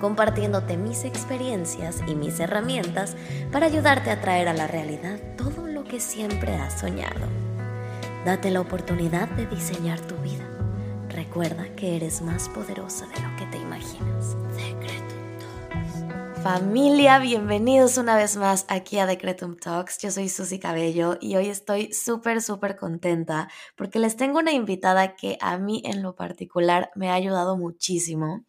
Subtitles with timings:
[0.00, 3.16] compartiéndote mis experiencias y mis herramientas
[3.52, 7.28] para ayudarte a traer a la realidad todo lo que siempre has soñado.
[8.24, 10.46] Date la oportunidad de diseñar tu vida.
[11.08, 14.36] Recuerda que eres más poderosa de lo que te imaginas.
[16.42, 19.98] Familia, bienvenidos una vez más aquí a Decretum Talks.
[19.98, 25.16] Yo soy Susy Cabello y hoy estoy súper, súper contenta porque les tengo una invitada
[25.16, 28.46] que a mí en lo particular me ha ayudado muchísimo.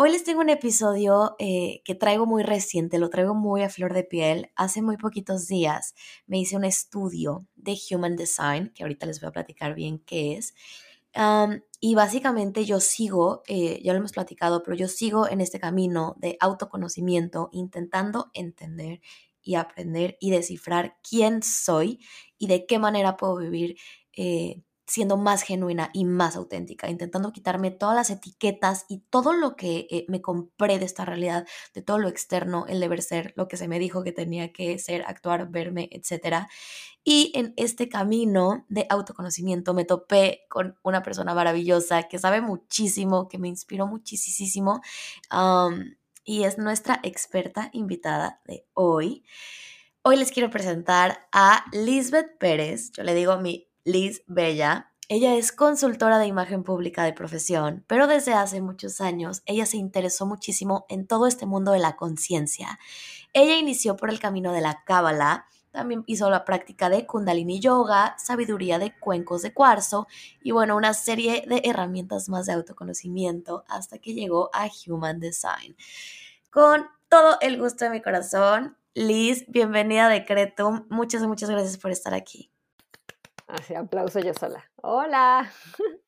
[0.00, 3.94] Hoy les tengo un episodio eh, que traigo muy reciente, lo traigo muy a flor
[3.94, 4.52] de piel.
[4.54, 5.96] Hace muy poquitos días
[6.28, 10.36] me hice un estudio de Human Design, que ahorita les voy a platicar bien qué
[10.36, 10.54] es.
[11.80, 16.14] y básicamente yo sigo, eh, ya lo hemos platicado, pero yo sigo en este camino
[16.18, 19.00] de autoconocimiento, intentando entender
[19.42, 21.98] y aprender y descifrar quién soy
[22.38, 23.76] y de qué manera puedo vivir
[24.12, 29.54] eh, siendo más genuina y más auténtica, intentando quitarme todas las etiquetas y todo lo
[29.54, 33.48] que eh, me compré de esta realidad, de todo lo externo, el deber ser, lo
[33.48, 36.46] que se me dijo que tenía que ser, actuar, verme, etc.
[37.04, 43.28] Y en este camino de autoconocimiento me topé con una persona maravillosa que sabe muchísimo,
[43.28, 44.80] que me inspiró muchísimo
[46.24, 49.24] y es nuestra experta invitada de hoy.
[50.02, 54.92] Hoy les quiero presentar a Lisbeth Pérez, yo le digo mi Liz Bella.
[55.08, 59.78] Ella es consultora de imagen pública de profesión, pero desde hace muchos años ella se
[59.78, 62.78] interesó muchísimo en todo este mundo de la conciencia.
[63.32, 68.14] Ella inició por el camino de la Cábala, también hizo la práctica de Kundalini Yoga,
[68.18, 70.06] sabiduría de cuencos de cuarzo
[70.42, 75.76] y bueno, una serie de herramientas más de autoconocimiento hasta que llegó a Human Design.
[76.50, 80.84] Con todo el gusto de mi corazón, Liz, bienvenida a Decretum.
[80.90, 82.50] Muchas, muchas gracias por estar aquí.
[83.48, 84.62] Así, aplauso yo sola.
[84.82, 85.50] Hola.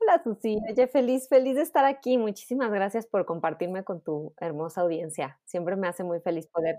[0.00, 0.58] Hola, Susi.
[0.68, 2.18] Oye, feliz, feliz de estar aquí.
[2.18, 5.38] Muchísimas gracias por compartirme con tu hermosa audiencia.
[5.44, 6.76] Siempre me hace muy feliz poder,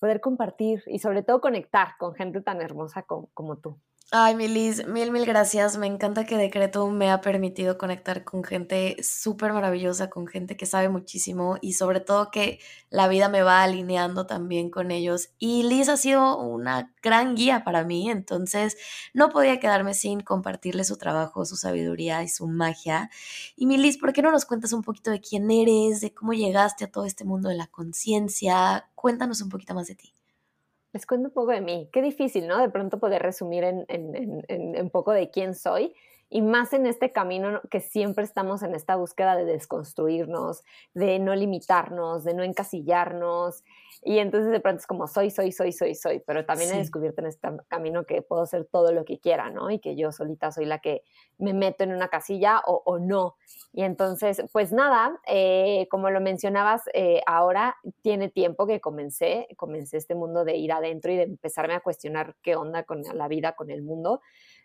[0.00, 3.78] poder compartir y sobre todo conectar con gente tan hermosa como tú.
[4.12, 5.76] Ay, Milis, mil, mil gracias.
[5.78, 10.64] Me encanta que Decreto me ha permitido conectar con gente súper maravillosa, con gente que
[10.64, 15.30] sabe muchísimo y sobre todo que la vida me va alineando también con ellos.
[15.40, 18.76] Y Liz ha sido una gran guía para mí, entonces
[19.12, 23.10] no podía quedarme sin compartirle su trabajo, su sabiduría y su magia.
[23.56, 26.84] Y Milis, ¿por qué no nos cuentas un poquito de quién eres, de cómo llegaste
[26.84, 28.88] a todo este mundo de la conciencia?
[28.94, 30.15] Cuéntanos un poquito más de ti
[30.96, 31.90] les cuento un poco de mí.
[31.92, 32.58] Qué difícil, ¿no?
[32.58, 35.92] De pronto poder resumir en, en, poco de quién soy
[36.28, 41.34] y más en este camino que siempre estamos en esta búsqueda de desconstruirnos, de no
[41.34, 43.62] limitarnos, de no encasillarnos.
[44.02, 47.20] Y entonces de pronto es como soy, soy, soy, soy, soy, pero también he descubierto
[47.20, 49.70] en este camino que puedo ser todo lo que quiera, ¿no?
[49.70, 51.02] Y que yo solita soy la que
[51.38, 53.36] me meto en una casilla o, no.
[53.72, 59.96] Y entonces, pues nada, eh, como lo mencionabas, eh, ahora tiene tiempo que comencé, comencé
[59.96, 63.54] este mundo de ir adentro y de empezarme a cuestionar qué onda con la vida,
[63.54, 64.20] con el mundo.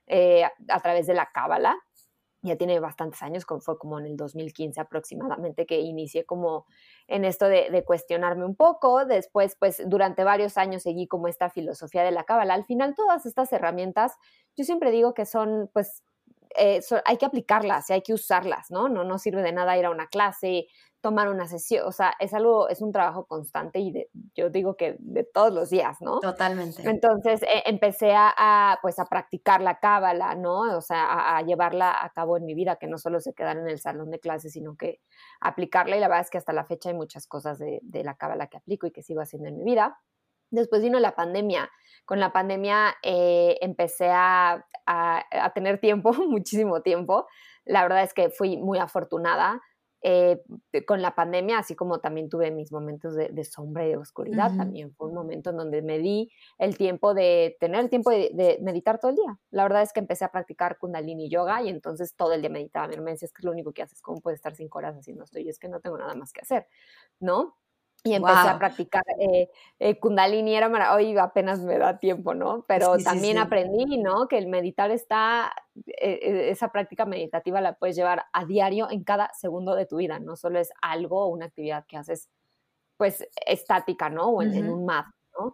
[0.07, 1.77] Eh, a través de la cábala.
[2.43, 6.65] Ya tiene bastantes años, fue como en el 2015 aproximadamente que inicié como
[7.07, 9.05] en esto de, cuestionarme un poco.
[9.05, 12.55] Después, pues durante varios años seguí como esta filosofía de la cábala.
[12.55, 14.17] Al final, todas estas herramientas,
[14.57, 16.03] yo siempre digo que son, pues,
[16.57, 18.89] eh, hay que aplicarlas y hay que usarlas, ¿no?
[18.89, 19.03] ¿no?
[19.03, 20.65] No sirve de nada ir a una clase,
[21.01, 24.95] tomar una sesión, o sea, es algo, es un trabajo constante y yo digo que
[24.99, 26.19] de todos los días, ¿no?
[26.19, 26.87] Totalmente.
[26.87, 30.61] Entonces eh, empecé a, pues a practicar la cábala, ¿no?
[30.77, 33.67] O sea, a, llevarla a cabo en mi vida, que no solo se quedara en
[33.67, 35.01] el salón de clases, sino que
[35.39, 38.15] aplicarla y la verdad es que hasta la fecha hay muchas cosas de, de la
[38.15, 39.99] cábala que aplico y que sigo haciendo en mi vida.
[40.51, 41.71] Después vino la pandemia.
[42.05, 47.25] Con la pandemia eh, empecé a, a, a tener tiempo, muchísimo tiempo.
[47.65, 49.61] La verdad es que fui muy afortunada
[50.03, 50.41] eh,
[50.87, 54.93] con la pandemia, así como también tuve mis momentos de, sombra y de oscuridad, también
[54.95, 58.99] fue un momento en donde me di el tiempo de tener el tiempo de, meditar
[58.99, 59.39] todo el día.
[59.51, 62.87] La verdad es que empecé a practicar kundalini yoga y entonces todo el día meditaba.
[62.87, 65.23] Mi hermana decía, es que lo único que haces, ¿cómo puedes estar cinco horas haciendo
[65.23, 65.39] esto?
[65.39, 66.67] Y es que no tengo nada más que hacer,
[67.19, 67.57] ¿no?
[68.03, 72.65] Y empecé a practicar eh, eh, Kundalini, era hoy apenas me da tiempo, ¿no?
[72.67, 74.27] Pero también aprendí, ¿no?
[74.27, 75.53] Que el meditar está,
[75.85, 80.19] eh, esa práctica meditativa la puedes llevar a diario en cada segundo de tu vida,
[80.19, 82.27] no solo es algo o una actividad que haces,
[82.97, 84.29] pues, estática, ¿no?
[84.29, 85.05] O en, un mat,
[85.37, 85.53] ¿no?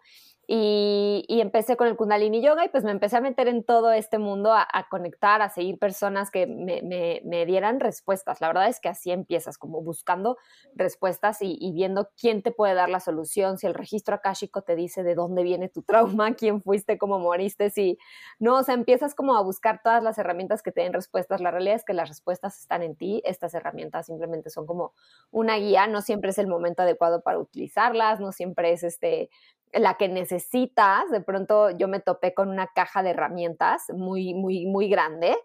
[0.49, 4.17] Y, empecé con el Kundalini Yoga y pues me empecé a meter en todo este
[4.17, 8.39] mundo, a, conectar, a seguir personas que me, dieran respuestas.
[8.39, 10.37] La verdad es que así empiezas, como buscando
[10.73, 15.03] respuestas y, viendo quién te puede dar la solución, si el registro akáshico te dice
[15.03, 17.97] de dónde viene tu trauma, quién fuiste, cómo moriste, si
[18.39, 21.41] no, o sea, empiezas como a buscar todas las herramientas que te den respuestas.
[21.41, 24.93] La realidad es que las respuestas están en ti, estas herramientas simplemente son como
[25.29, 29.29] una guía, no siempre es el momento adecuado para utilizarlas, no siempre es este
[29.73, 31.09] la que necesitas.
[31.11, 35.37] De pronto yo me topé con una caja de herramientas muy, muy, muy grande,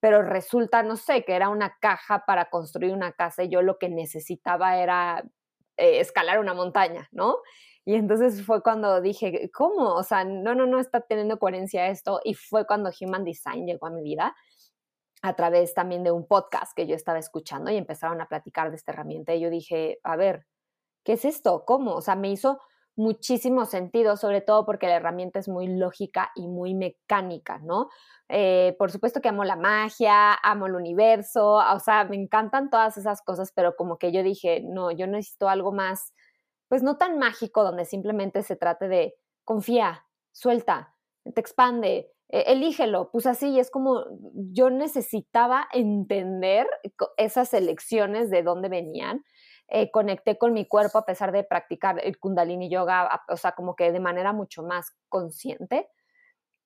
[0.00, 3.78] pero resulta, no sé, que era una caja para construir una casa y yo lo
[3.78, 5.24] que necesitaba era
[5.76, 7.36] eh, escalar una montaña, ¿no?
[7.84, 9.94] Y entonces fue cuando dije, ¿cómo?
[9.94, 12.20] O sea, no, no, no está teniendo coherencia esto.
[12.24, 14.34] Y fue cuando Human Design llegó a mi vida
[15.22, 18.76] a través también de un podcast que yo estaba escuchando y empezaron a platicar de
[18.76, 19.34] esta herramienta.
[19.34, 20.46] Y yo dije, a ver,
[21.04, 21.64] ¿qué es esto?
[21.64, 21.94] ¿Cómo?
[21.94, 22.60] O sea, me hizo
[22.96, 27.88] muchísimo sentido, sobre todo porque la herramienta es muy lógica y muy mecánica, ¿no?
[28.28, 32.96] Eh, por supuesto que amo la magia, amo el universo, o sea, me encantan todas
[32.96, 36.12] esas cosas, pero como que yo dije, no, yo necesito algo más,
[36.68, 39.14] pues no tan mágico, donde simplemente se trate de
[39.44, 40.96] confía, suelta,
[41.34, 44.04] te expande, e-, elígelo, pues así, es como
[44.34, 46.66] yo necesitaba entender
[47.16, 49.24] esas elecciones de dónde venían
[49.68, 53.74] eh, conecté con mi cuerpo a pesar de practicar el kundalini yoga, o sea, como
[53.74, 55.88] que de manera mucho más consciente,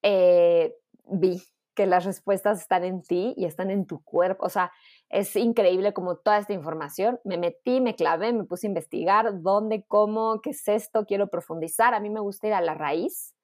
[0.03, 0.75] eh,
[1.05, 1.43] vi
[1.75, 4.45] que las respuestas están en ti y están en tu cuerpo.
[4.45, 4.73] O sea,
[5.09, 7.21] es increíble como toda esta información.
[7.25, 11.95] Me metí, me clavé, me puse a investigar dónde, cómo, qué es esto, quiero profundizar.
[11.95, 13.35] A mí me gusta ir a la raíz,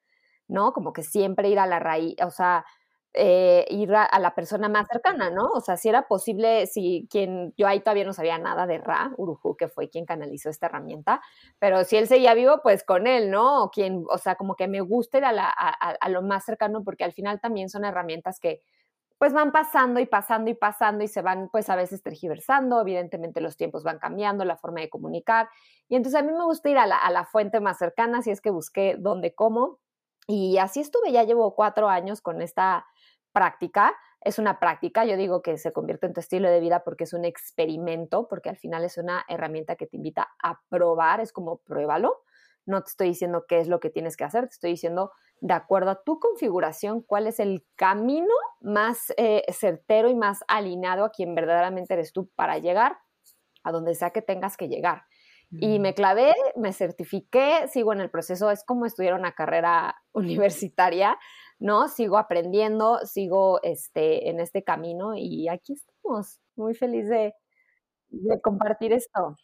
[0.49, 0.73] ¿no?
[0.73, 2.67] Como que siempre ir a la raíz, o sea,
[3.19, 5.47] eh, ir a, la persona más cercana, ¿no?
[5.53, 9.13] O sea, si era posible, si quien, yo ahí todavía no sabía nada de Ra,
[9.17, 11.23] Uruhu, que fue quien canalizó esta herramienta,
[11.59, 13.65] pero si él seguía vivo, pues con él, ¿no?
[13.65, 17.05] O quien, o sea, como que me gusta ir a, a, lo más cercano, porque
[17.05, 18.61] al final también son herramientas que
[19.19, 23.41] pues van pasando y pasando y pasando y se van pues a veces tergiversando, evidentemente
[23.41, 25.49] los tiempos van cambiando, la forma de comunicar,
[25.89, 28.31] y entonces a mí me gusta ir a la, a la fuente más cercana, si
[28.31, 29.79] es que busqué dónde, cómo,
[30.27, 32.85] y así estuve, ya llevo cuatro años con esta
[33.37, 37.05] práctica, es una práctica, yo digo que se convierte en tu estilo de vida porque
[37.05, 41.35] es un experimento, porque al final es una herramienta que te invita a probar, es
[41.35, 42.23] como pruébalo,
[42.65, 45.13] no te estoy diciendo qué es lo que tienes que hacer, te estoy diciendo
[45.43, 51.05] de acuerdo a tu configuración cuál es el camino más eh, certero y más alineado
[51.05, 52.97] a quien verdaderamente eres tú para llegar
[53.65, 55.05] a donde sea que tengas que llegar.
[55.51, 61.19] Y me clavé, me certifiqué, sigo en el proceso, es como estudiar una carrera universitaria,
[61.59, 61.89] ¿no?
[61.89, 67.35] Sigo aprendiendo, sigo este, en este camino y aquí estamos, muy feliz de,
[68.43, 69.37] compartir esto.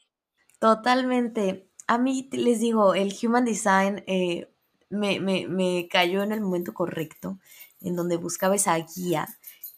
[0.59, 1.69] Totalmente.
[1.87, 4.49] A mí les digo, el Human Design eh,
[4.89, 7.39] me, me, cayó en el momento correcto,
[7.81, 9.27] en donde buscaba esa guía.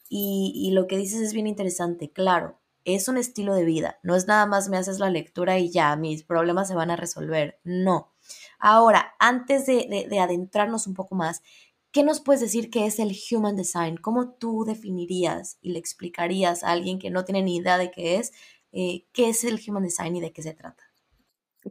[0.08, 4.14] Y, y, lo que dices es bien interesante, claro, es un estilo de vida, no
[4.14, 7.58] es nada más me haces la lectura y ya, mis problemas se van a resolver,
[7.64, 8.12] no.
[8.58, 11.42] Ahora, antes de, de adentrarnos un poco más,
[11.94, 13.98] ¿Qué nos puedes decir que es el Human Design?
[13.98, 18.16] ¿Cómo tú definirías y le explicarías a alguien que no tiene ni idea de qué
[18.16, 18.32] es,
[18.72, 20.82] eh, qué es el Human Design y de qué se trata?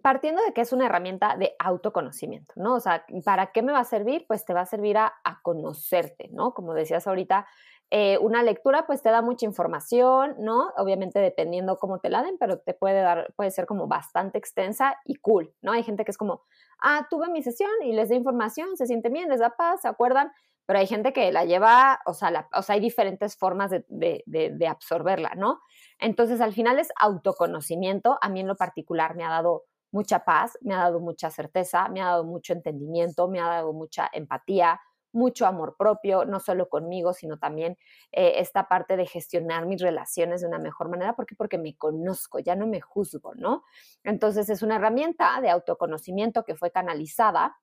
[0.01, 2.75] Partiendo de que es una herramienta de autoconocimiento, ¿no?
[2.75, 4.23] O sea, ¿para qué me va a servir?
[4.25, 6.53] Pues te va a servir a, a conocerte, ¿no?
[6.53, 7.45] Como decías ahorita,
[7.95, 10.71] eh, una lectura pues te da mucha información, ¿no?
[10.77, 14.95] Obviamente dependiendo cómo te la den, pero te puede dar, puede ser como bastante extensa
[15.05, 15.73] y cool, ¿no?
[15.73, 16.41] Hay gente que es como,
[16.81, 19.87] ah, tuve mi sesión y les da información, se siente bien, les da paz, ¿se
[19.87, 20.31] acuerdan?
[20.65, 24.23] Pero hay gente que la lleva, o sea, o sea hay diferentes formas de, de,
[24.25, 25.59] de absorberla, ¿no?
[25.99, 28.17] Entonces, al final es autoconocimiento.
[28.21, 31.89] A mí en lo particular me ha dado mucha paz, me ha dado mucha certeza,
[31.89, 34.81] me ha dado mucho entendimiento, me ha dado mucha empatía,
[35.13, 37.77] mucho amor propio, no solo conmigo, sino también
[38.11, 41.15] eh, esta parte de gestionar mis relaciones de una mejor manera.
[41.15, 41.35] ¿Por qué?
[41.35, 43.63] Porque me conozco, ya no me juzgo, ¿no?
[44.03, 47.55] Entonces es una herramienta de autoconocimiento que fue canalizada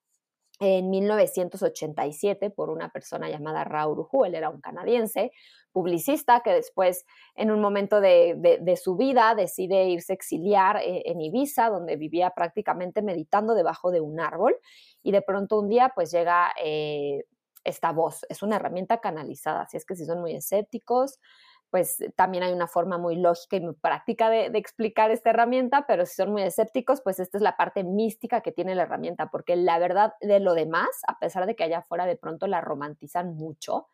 [0.61, 5.33] en 1987 por una persona llamada Raúl Uju, él era un canadiense,
[5.73, 11.21] publicista que después en un momento de, su vida decide irse a exiliar eh, en
[11.21, 14.57] Ibiza, donde vivía prácticamente meditando debajo de un árbol
[15.03, 17.25] y de pronto un día pues llega eh,
[17.65, 18.25] esta voz.
[18.29, 21.19] Es una herramienta canalizada, así es que si son muy escépticos,
[21.71, 26.05] pues también hay una forma muy lógica y muy práctica de, explicar esta herramienta, pero
[26.05, 29.57] si son muy escépticos, pues esta es la parte mística que tiene la herramienta, porque
[29.57, 33.37] la verdad de lo demás, a pesar de que allá afuera de pronto la romantizan
[33.37, 33.87] mucho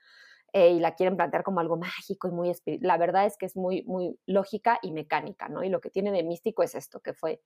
[0.54, 3.44] eh, y la quieren plantear como algo mágico y muy espiritual, la verdad es que
[3.44, 5.62] es muy, muy lógica y mecánica, ¿no?
[5.62, 7.42] Y lo que tiene de místico es esto, que fue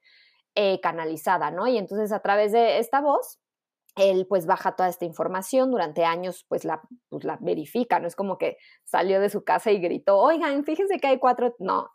[0.54, 1.66] eh, canalizada, ¿no?
[1.66, 3.40] Y entonces a través de esta voz,
[4.00, 8.16] él pues baja toda esta información, durante años pues la, pues, la verifica, no es
[8.16, 11.90] como que salió de su casa y gritó, oigan, fíjense que hay cuatro, no,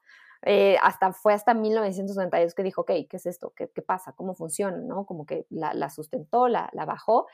[0.48, 3.52] eh, hasta fue hasta 1992 que dijo, ok, ¿qué es esto?
[3.56, 4.14] ¿Qué, qué pasa?
[4.14, 4.78] ¿Cómo funciona?
[4.78, 5.06] ¿no?
[5.06, 7.26] Como que la, la sustentó, la, la bajó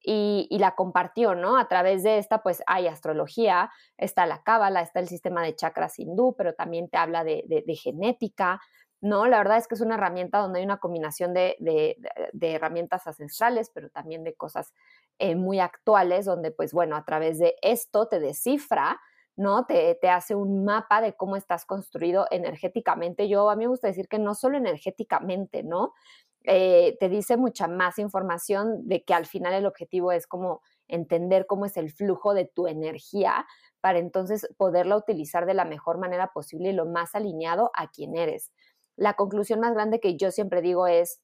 [0.00, 1.58] y, y, la compartió, ¿no?
[1.58, 5.98] A través de esta, pues hay astrología, está la cábala, está el sistema de chakras
[5.98, 8.60] hindú, pero también te habla de, de, de genética,
[9.00, 9.26] ¿no?
[9.26, 11.96] La verdad es que es una herramienta donde hay una combinación de,
[12.40, 14.74] herramientas ancestrales, pero también de cosas
[15.18, 19.00] eh, muy actuales, donde pues bueno, a través de esto te descifra,
[19.36, 19.66] ¿no?
[19.66, 23.28] Te, te, hace un mapa de cómo estás construido energéticamente.
[23.28, 25.92] Yo a mí me gusta decir que no solo energéticamente, ¿no?
[26.44, 31.46] Eh, te dice mucha más información de que al final el objetivo es como entender
[31.46, 33.46] cómo es el flujo de tu energía
[33.80, 38.16] para entonces poderla utilizar de la mejor manera posible y lo más alineado a quien
[38.16, 38.50] eres
[38.98, 41.20] la conclusión más grande que yo siempre digo es,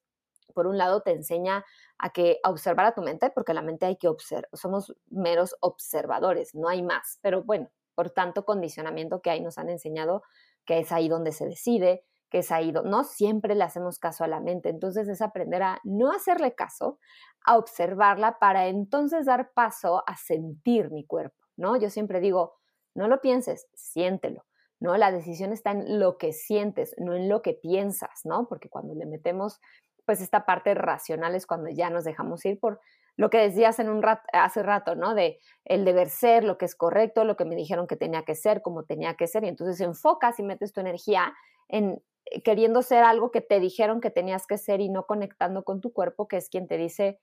[0.55, 1.65] por un lado, te enseña
[1.99, 5.57] a que a observar a tu mente, porque la mente hay que observar, somos meros
[5.61, 7.19] observadores, no hay más.
[7.23, 10.23] Pero bueno, por tanto condicionamiento que ahí nos han enseñado
[10.65, 14.25] que es ahí donde se decide, que es ahí donde no siempre le hacemos caso
[14.25, 14.69] a la mente.
[14.69, 16.99] Entonces es aprender a no hacerle caso,
[17.45, 21.77] a observarla para entonces dar paso a sentir mi cuerpo, ¿no?
[21.77, 22.55] Yo siempre digo,
[22.95, 24.45] no lo pienses, siéntelo.
[24.81, 24.97] ¿No?
[24.97, 28.47] La decisión está en lo que sientes, no en lo que piensas, ¿no?
[28.49, 29.61] Porque cuando le metemos,
[30.05, 32.81] pues esta parte racional es cuando ya nos dejamos ir por
[33.17, 35.15] lo que decías en un hace rato, ¿no?
[35.15, 38.35] De el deber ser, lo que es correcto, lo que me dijeron que tenía que
[38.35, 41.33] ser, como tenía que ser, y entonces enfocas y metes tu energía
[41.69, 45.63] en eh, queriendo ser algo que te dijeron que tenías que ser y no conectando
[45.63, 47.21] con tu cuerpo, que es quien te dice,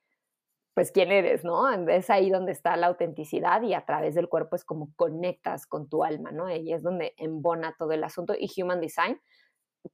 [0.74, 1.70] pues quién eres, ¿no?
[1.90, 5.90] Es ahí donde está la autenticidad y a través del cuerpo es como conectas con
[5.90, 6.46] tu alma, ¿no?
[6.46, 9.20] Ahí es donde embona todo el asunto y Human Design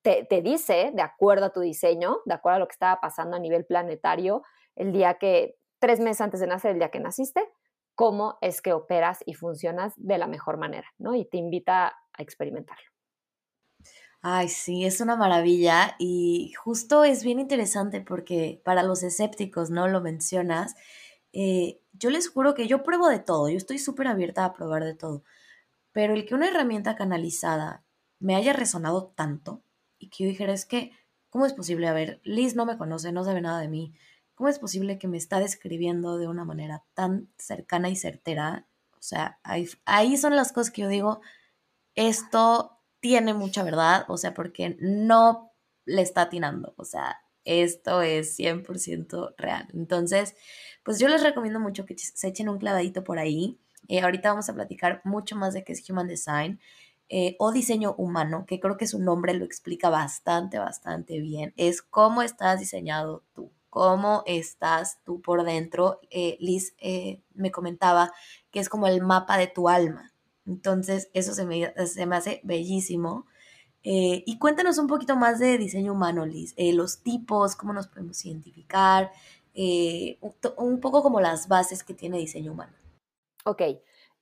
[0.02, 3.38] te, te, dice, de acuerdo a tu diseño, de acuerdo a lo que estaba pasando
[3.38, 4.44] a nivel planetario,
[4.76, 7.42] el día que, tres meses antes de nacer, el día que naciste,
[7.96, 11.16] cómo es que operas y funcionas de la mejor manera, ¿no?
[11.16, 12.97] Y te invita a experimentarlo.
[14.22, 19.88] Ay, sí, es una maravilla y justo es bien interesante porque para los escépticos, ¿no?
[19.88, 20.76] Lo mencionas.
[21.34, 24.84] Eh, yo les juro que yo pruebo de todo, yo estoy súper abierta a probar
[24.84, 25.24] de todo,
[25.94, 27.86] pero el que una herramienta canalizada
[28.20, 29.64] me haya resonado tanto
[30.00, 30.92] y que yo dijera es que,
[31.30, 31.88] ¿cómo es posible?
[31.88, 33.94] A ver, Liz no me conoce, no sabe nada de mí.
[34.36, 38.68] ¿Cómo es posible que me está describiendo de una manera tan cercana y certera?
[38.94, 41.22] O sea, ahí, ahí son las cosas que yo digo,
[41.96, 45.54] esto tiene mucha verdad, o sea, porque no
[45.86, 49.68] le está atinando, o sea, esto es 100% real.
[49.74, 50.36] Entonces,
[50.84, 53.58] pues yo les recomiendo mucho que se echen un clavadito por ahí.
[53.88, 56.60] Eh, ahorita vamos a platicar mucho más de qué es Human Design
[57.08, 61.54] eh, o diseño humano, que creo que su nombre lo explica bastante, bastante bien.
[61.56, 66.02] Es cómo estás diseñado tú, cómo estás tú por dentro.
[66.10, 66.76] Eh, Liz
[67.34, 68.12] me comentaba
[68.52, 70.14] que es como el mapa de tu alma.
[70.48, 73.26] Entonces, eso se me, hace bellísimo.
[73.84, 76.54] Eh, y cuéntanos un poquito más de diseño humano, Liz.
[76.58, 79.12] Eh, los tipos, cómo nos podemos identificar,
[79.54, 80.18] eh,
[80.58, 82.74] un, poco como las bases que tiene diseño humano.
[83.46, 83.62] Ok.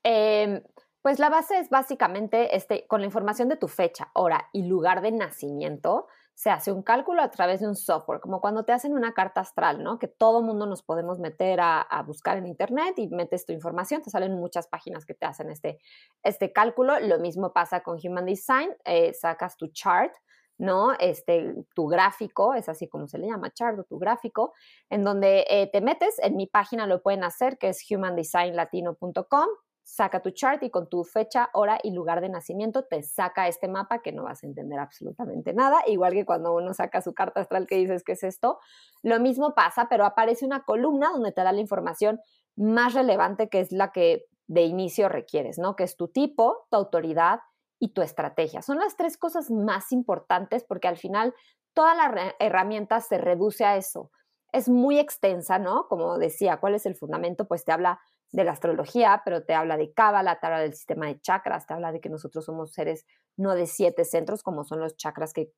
[0.03, 0.62] Em,
[1.01, 5.01] pues la base es básicamente este, con la información de tu fecha, hora y lugar
[5.01, 8.94] de nacimiento se hace un cálculo a través de un software, como cuando te hacen
[8.94, 10.00] una carta astral, ¿no?
[10.00, 14.10] Que todo mundo nos podemos meter a, buscar en internet y metes tu información, te
[14.10, 15.80] salen muchas páginas que te hacen este,
[16.24, 17.00] este cálculo.
[17.00, 20.13] Lo mismo pasa con Human Design, eh, sacas tu chart,
[20.58, 20.92] ¿no?
[21.00, 24.54] Este, tu gráfico, es así como se le llama, chart o tu gráfico,
[24.89, 29.48] en donde eh, te metes, en mi página lo pueden hacer, que es humandesignlatino.com,
[29.86, 33.68] saca tu chart y con tu fecha, hora y lugar de nacimiento te saca este
[33.68, 37.42] mapa que no vas a entender absolutamente nada, igual que cuando uno saca su carta
[37.42, 38.58] astral que dices, ¿qué es esto?
[39.04, 42.20] Lo mismo pasa, pero aparece una columna donde te da la información
[42.56, 45.75] más relevante que es la que de inicio requieres, ¿no?
[45.75, 47.42] Que es tu tipo, tu autoridad
[47.80, 48.63] y tu estrategia.
[48.63, 51.36] Son las tres cosas más importantes porque al final
[51.75, 54.10] toda la herramienta se reduce a eso.
[54.51, 55.88] Es muy extensa, ¿no?
[55.88, 57.48] Como decía, ¿cuál es el fundamento?
[57.48, 58.00] Pues te habla
[58.36, 61.74] de la astrología, pero te habla de Cábala, te habla del sistema de chakras, te
[61.74, 63.06] habla de que nosotros somos seres
[63.38, 65.51] no de siete centros, como son los chakras que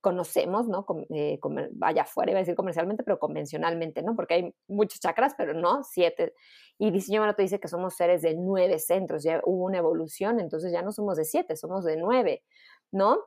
[0.00, 0.86] conocemos, ¿no?
[1.08, 1.38] Eh,
[1.72, 4.14] vaya afuera, iba a decir comercialmente, pero convencionalmente, ¿no?
[4.14, 6.34] Porque hay muchos chakras, pero no siete.
[6.78, 10.38] Y diseño humano te dice que somos seres de nueve centros, ya hubo una evolución,
[10.38, 12.44] entonces ya no somos de siete, somos de nueve,
[12.92, 13.18] ¿no?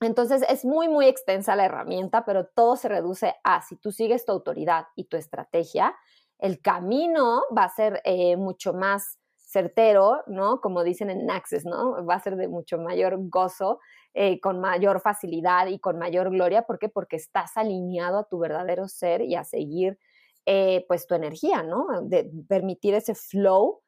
[0.00, 4.24] Entonces es muy, muy extensa la herramienta, pero todo se reduce a si tú sigues
[4.24, 5.96] tu autoridad y tu estrategia,
[6.38, 10.60] el camino va a ser eh, mucho más certero, ¿no?
[10.60, 12.04] Como dicen en Access, ¿no?
[12.04, 13.78] Va a ser de mucho mayor gozo,
[14.12, 16.62] eh, con mayor facilidad y con mayor gloria.
[16.62, 16.88] ¿Por qué?
[16.88, 19.98] Porque estás alineado a tu verdadero ser y a seguir
[20.46, 21.86] eh, pues tu energía, ¿no?
[22.02, 23.80] De permitir ese flow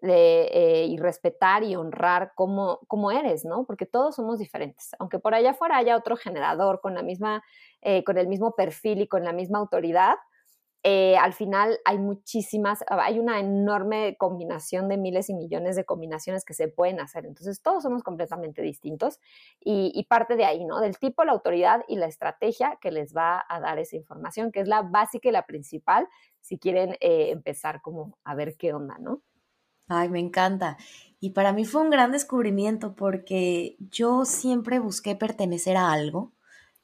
[0.00, 3.64] de, eh, y respetar y honrar cómo, cómo, eres, ¿no?
[3.64, 4.90] Porque todos somos diferentes.
[4.98, 7.42] Aunque por allá afuera haya otro generador con, la misma,
[7.82, 10.14] eh, con el mismo perfil y con la misma autoridad,
[10.86, 16.44] eh, al final hay muchísimas, hay una enorme combinación de miles y millones de combinaciones
[16.44, 17.24] que se pueden hacer.
[17.24, 19.18] Entonces, todos somos completamente distintos
[19.58, 20.80] y, parte de ahí, ¿no?
[20.80, 24.60] Del tipo, la autoridad y la estrategia que les va a dar esa información, que
[24.60, 26.06] es la básica y la principal,
[26.42, 29.22] si quieren empezar como a ver qué onda, ¿no?
[29.88, 30.76] Ay, me encanta.
[31.18, 36.33] Y para mí fue un gran descubrimiento porque yo siempre busqué pertenecer a algo.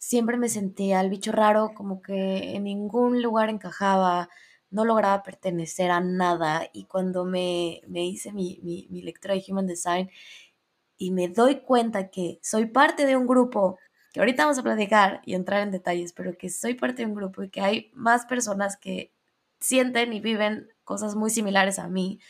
[0.01, 4.31] Siempre me sentía el bicho raro, como que en ningún lugar encajaba,
[4.71, 6.71] no lograba pertenecer a nada.
[6.73, 10.11] Y cuando me, me hice mi, mi, mi lectura de Human Design
[10.97, 13.79] y me doy cuenta que soy parte de un grupo,
[14.15, 17.15] que ahorita vamos a platicar y entrar en detalles, pero que soy parte de un
[17.15, 19.13] grupo y que hay más personas que
[19.61, 22.21] sienten y viven cosas muy similares a mí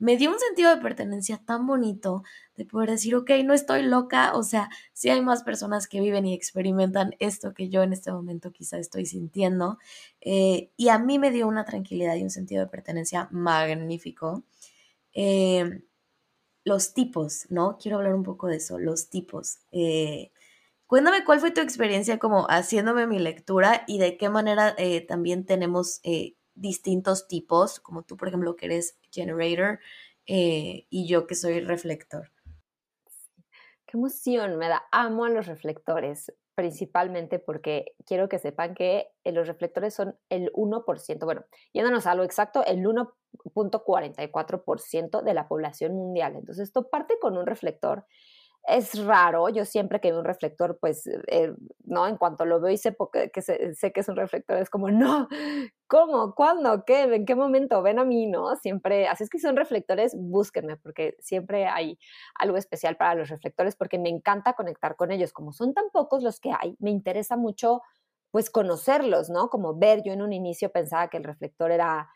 [0.00, 2.24] me dio un sentido de pertenencia tan bonito
[2.56, 6.26] de poder decir, ok, no estoy loca, o sea, sí hay más personas que viven
[6.26, 9.78] y experimentan esto que yo en este momento quizá estoy sintiendo.
[10.22, 14.42] Eh, y a mí me dio una tranquilidad y un sentido de pertenencia magnífico.
[15.12, 15.82] Eh,
[16.64, 17.76] los tipos, ¿no?
[17.78, 19.58] Quiero hablar un poco de eso, los tipos.
[19.70, 20.32] Eh,
[20.86, 24.76] cuéntame cuál fue tu experiencia como haciéndome mi lectura y de qué manera
[25.08, 26.00] también tenemos
[26.54, 29.80] distintos tipos, como tú, por ejemplo, que eres generator
[30.26, 32.30] eh, y yo que soy reflector.
[33.86, 34.84] Qué emoción, me da.
[34.92, 40.52] Amo a los reflectores, principalmente porque quiero que sepan que eh, los reflectores son el
[40.52, 46.36] 1%, bueno, yéndonos a lo exacto, el 1.44% de la población mundial.
[46.36, 48.06] Entonces, esto parte con un reflector
[48.64, 51.52] es raro, yo siempre que veo un reflector, pues, eh,
[51.84, 52.06] ¿no?
[52.06, 52.96] En cuanto lo veo y sé,
[53.32, 55.28] que sé, que es un reflector, es como, no,
[55.88, 56.34] ¿cómo?
[56.34, 56.84] ¿Cuándo?
[56.84, 57.02] ¿Qué?
[57.02, 57.82] ¿En qué momento?
[57.82, 58.54] Ven a mí, ¿no?
[58.56, 61.98] Siempre, así es que son reflectores, búsquenme, porque siempre hay
[62.38, 65.32] algo especial para los reflectores, porque me encanta conectar con ellos.
[65.32, 67.80] Como son tan pocos los que hay, me interesa mucho,
[68.30, 69.48] pues, conocerlos, ¿no?
[69.50, 72.08] Como ver, yo en un inicio pensaba que el reflector era,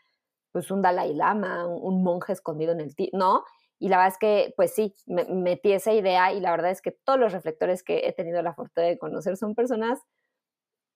[0.51, 3.43] pues, un Dalai Lama, un, un monje escondido en el, ¿no?
[3.79, 6.81] Y la verdad es que, pues sí, me metí esa idea y la verdad es
[6.81, 9.99] que todos los reflectores que he tenido la fortuna de conocer son personas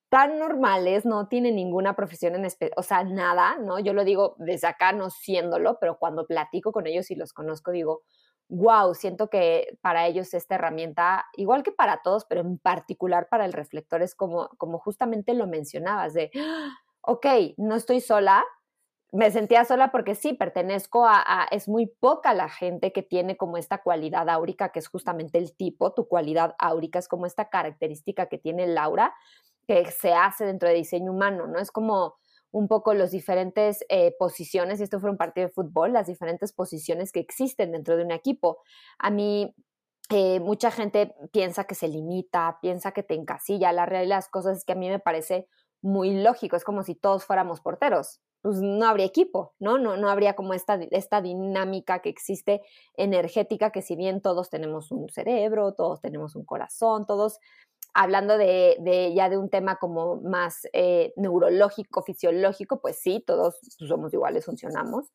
[0.09, 3.79] tan normales, no tienen ninguna profesión en especial, o sea, nada, ¿no?
[3.79, 7.71] Yo lo digo desde acá, no siéndolo, pero cuando platico con ellos y los conozco,
[7.71, 8.01] digo,
[8.49, 13.45] wow, siento que para ellos esta herramienta, igual que para todos, pero en particular para
[13.45, 16.71] el reflector, es como, como justamente lo mencionabas, de, ¡Ah!
[17.01, 17.25] ok,
[17.57, 18.43] no estoy sola,
[19.11, 23.57] me sentía sola porque sí, pertenezco a, es muy poca la gente que tiene como
[23.57, 28.27] esta cualidad áurica, que es justamente el tipo, tu cualidad áurica es como esta característica
[28.27, 29.13] que tiene Laura,
[29.67, 31.59] que se hace dentro de diseño humano, ¿no?
[31.59, 32.15] Es como
[32.51, 36.53] un poco las diferentes eh, posiciones, y esto fue un partido de fútbol, las diferentes
[36.53, 38.59] posiciones que existen dentro de un equipo.
[38.97, 39.55] A mí,
[40.09, 44.29] eh, mucha gente piensa que se limita, piensa que te encasilla, la realidad de las
[44.29, 45.47] cosas es que a mí me parece
[45.81, 49.78] muy lógico, es como si todos fuéramos porteros, pues no habría equipo, ¿no?
[49.78, 52.62] No, no habría como esta, esta dinámica que existe
[52.95, 57.39] energética, que si bien todos tenemos un cerebro, todos tenemos un corazón, todos
[57.93, 64.13] hablando de, ya de un tema como más eh, neurológico, fisiológico, pues sí, todos somos
[64.13, 65.12] iguales, funcionamos.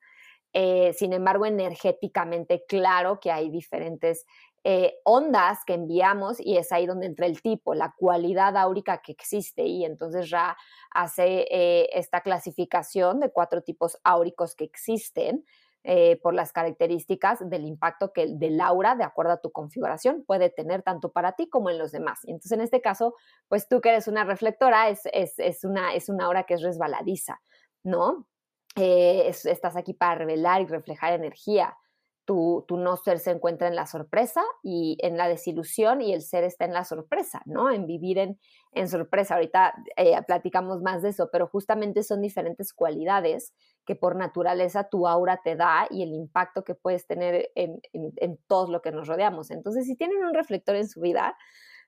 [0.52, 4.24] Eh, sin embargo, energéticamente, claro que hay diferentes
[4.66, 9.12] eh, ondas que enviamos y es ahí donde entra el tipo, la cualidad áurica que
[9.12, 10.56] existe y entonces Ra
[10.90, 15.44] hace eh, esta clasificación de cuatro tipos áuricos que existen
[15.82, 20.24] eh, por las características del impacto que el del aura, de acuerdo a tu configuración,
[20.24, 22.20] puede tener tanto para ti como en los demás.
[22.24, 23.14] Entonces, en este caso,
[23.48, 27.38] pues tú que eres una reflectora, es, es, una, es una aura que es resbaladiza,
[27.82, 28.26] ¿no?
[28.76, 31.76] estás aquí para revelar y reflejar energía
[32.24, 36.44] tu, no ser se encuentra en la sorpresa y en la desilusión y el ser
[36.44, 37.70] está en la sorpresa, ¿no?
[37.70, 38.38] En vivir en,
[38.72, 39.34] en sorpresa.
[39.34, 43.52] Ahorita eh, platicamos más de eso, pero justamente son diferentes cualidades
[43.84, 48.38] que por naturaleza tu aura te da y el impacto que puedes tener en, en,
[48.46, 49.50] todo lo que nos rodeamos.
[49.50, 51.36] Entonces, si tienen un reflector en su vida,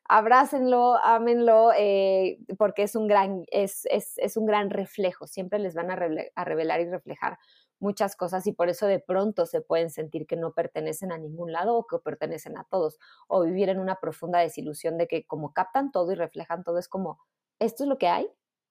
[0.05, 5.27] abrácenlo, ámenlo, eh, porque es un, gran, es, es, es, un gran reflejo.
[5.27, 7.39] Siempre les van a revelar y reflejar
[7.79, 11.53] muchas cosas y por eso de pronto se pueden sentir que no pertenecen a ningún
[11.53, 15.53] lado o que pertenecen a todos o vivir en una profunda desilusión de que como
[15.53, 17.21] captan todo y reflejan todo es como,
[17.59, 18.29] ¿esto es lo que hay?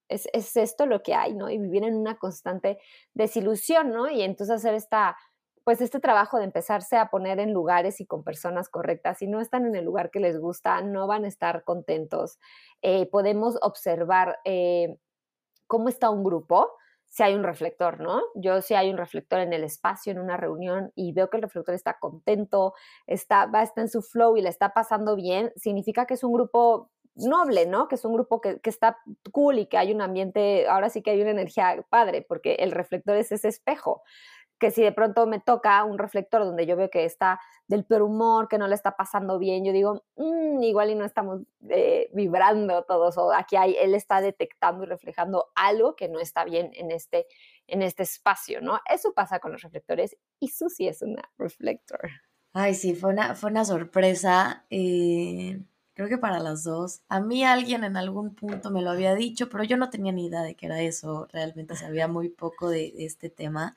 [0.10, 1.34] ¿Es, es esto lo que hay?
[1.34, 1.50] ¿no?
[1.50, 2.80] Y vivir en una constante
[3.14, 4.10] desilusión, ¿no?
[4.10, 5.18] Y entonces hacer esta,
[5.64, 9.18] pues este trabajo de empezarse a poner en lugares y con personas correctas.
[9.20, 12.40] Si no están en el lugar que les gusta, no van a estar contentos.
[12.84, 15.00] Eh, podemos observar eh,
[15.68, 16.72] cómo está un grupo
[17.10, 18.22] si hay un reflector, ¿no?
[18.36, 21.44] Yo si hay un reflector en el espacio, en una reunión, y veo que el
[21.44, 22.74] reflector está contento,
[23.08, 26.34] está, va, está en su flow y le está pasando bien, significa que es un
[26.34, 27.88] grupo noble, ¿no?
[27.88, 28.98] Que es un grupo que, que, está
[29.32, 32.72] cool y que hay un ambiente, ahora sí que hay una energía padre, porque el
[32.72, 34.04] reflector es ese espejo
[34.66, 38.02] que si de pronto me toca un reflector donde yo veo que está del peor
[38.02, 42.10] humor, que no le está pasando bien, yo digo, mm, igual y no estamos eh,
[42.14, 46.72] vibrando todos, o aquí hay, él está detectando y reflejando algo que no está bien
[46.74, 47.28] en este,
[47.68, 48.80] en este espacio, ¿no?
[48.92, 52.10] Eso pasa con los reflectores y Susi es una reflector.
[52.52, 54.66] Ay, sí, fue una, fue una sorpresa.
[54.72, 55.60] Eh,
[55.94, 57.02] creo que para las dos.
[57.08, 60.26] A mí alguien en algún punto me lo había dicho, pero yo no tenía ni
[60.26, 61.28] idea de que era eso.
[61.32, 63.76] Realmente sabía muy poco de este tema.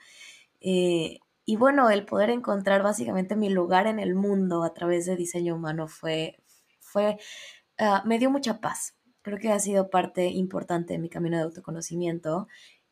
[0.60, 5.16] Eh, y bueno, el poder encontrar básicamente mi lugar en el mundo a través de
[5.16, 6.36] diseño humano fue,
[6.80, 7.18] fue
[7.78, 8.96] ah, me dio mucha paz.
[9.22, 12.48] Creo que ha sido parte importante de mi camino de autoconocimiento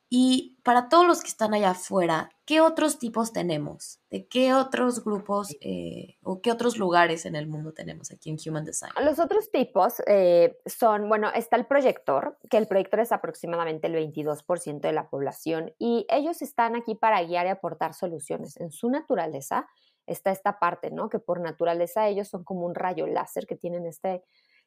[0.08, 4.00] y para todos los que están allá afuera, ¿qué otros tipos tenemos?
[4.08, 8.36] ¿De qué otros grupos eh, o qué otros lugares en el mundo tenemos aquí en
[8.46, 8.92] Human Design?
[9.02, 13.94] Los otros tipos eh, son, bueno, está el proyector, que el proyector es aproximadamente el
[13.94, 18.56] 22% de la población y ellos están aquí para guiar y aportar soluciones.
[18.58, 19.66] En su naturaleza
[20.06, 21.08] está esta parte, ¿no?
[21.08, 24.22] Que por naturaleza ellos son como un rayo láser que tienen este,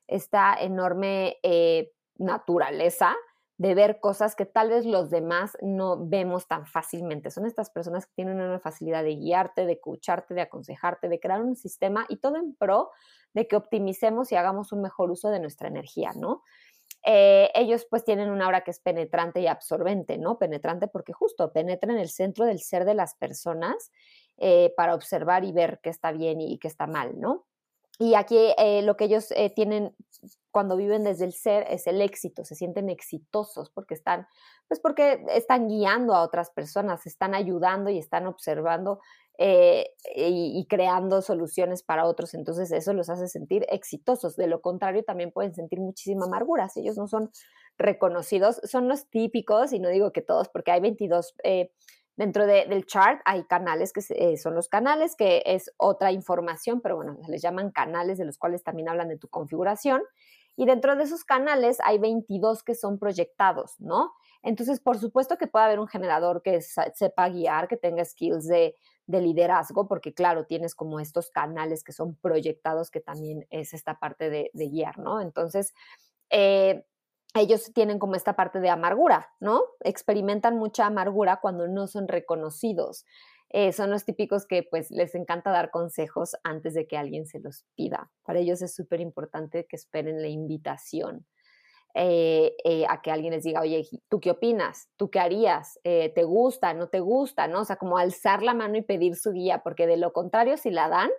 [0.06, 3.16] esta enorme eh, naturaleza
[3.60, 7.30] de ver cosas que tal vez los demás no vemos tan fácilmente.
[7.30, 11.42] Son estas personas que tienen una facilidad de guiarte, de escucharte, de aconsejarte, de crear
[11.42, 12.90] un sistema y todo en pro
[13.34, 16.42] de que optimicemos y hagamos un mejor uso de nuestra energía, ¿no?
[17.06, 20.40] Eh, ellos pues tienen una aura que es penetrante y absorbente, ¿no?
[20.40, 23.92] Penetrante porque justo penetra en el centro del ser de las personas
[24.38, 27.46] eh, para observar y ver qué está bien y qué está mal, ¿no?
[28.02, 29.94] Y aquí eh, lo que ellos eh, tienen
[30.52, 34.28] cuando viven desde el ser es el éxito, se sienten exitosos porque están,
[34.68, 39.00] pues porque están guiando a otras personas, están ayudando y están observando
[39.38, 42.34] eh, y, creando soluciones para otros.
[42.34, 44.36] Entonces eso los hace sentir exitosos.
[44.36, 46.68] De lo contrario, también pueden sentir muchísima amargura.
[46.70, 47.32] Si ellos no son
[47.78, 51.36] reconocidos, son los típicos, y no digo que todos, porque hay 22
[52.20, 56.98] Dentro del chart hay canales que eh, son los canales, que es otra información, pero
[56.98, 60.02] bueno, se les llaman canales de los cuales también hablan de tu configuración.
[60.58, 64.12] Y dentro de esos canales hay 22 que son proyectados, ¿no?
[64.44, 68.76] Entonces, por supuesto que puede haber un generador que sepa guiar, que tenga skills de,
[69.08, 74.30] liderazgo, porque claro, tienes como estos canales que son proyectados, que también es esta parte
[74.30, 75.22] de, de guiar, ¿no?
[75.22, 75.74] Entonces,
[76.30, 76.84] eh,
[77.36, 79.62] ellos tienen como esta parte de amargura, ¿no?
[79.82, 83.06] Experimentan mucha amargura cuando no son reconocidos.
[83.52, 87.40] Eh, son los típicos que pues les encanta dar consejos antes de que alguien se
[87.40, 88.12] los pida.
[88.24, 91.26] Para ellos es súper importante que esperen la invitación
[91.96, 94.90] eh, eh, a que alguien les diga, oye, ¿tú qué opinas?
[94.98, 95.80] ¿Tú qué harías?
[95.84, 96.76] ¿Te gusta?
[96.76, 97.48] ¿No te gusta?
[97.48, 97.62] ¿No?
[97.62, 100.70] O sea, como alzar la mano y pedir su guía, porque de lo contrario, si
[100.70, 101.10] la dan,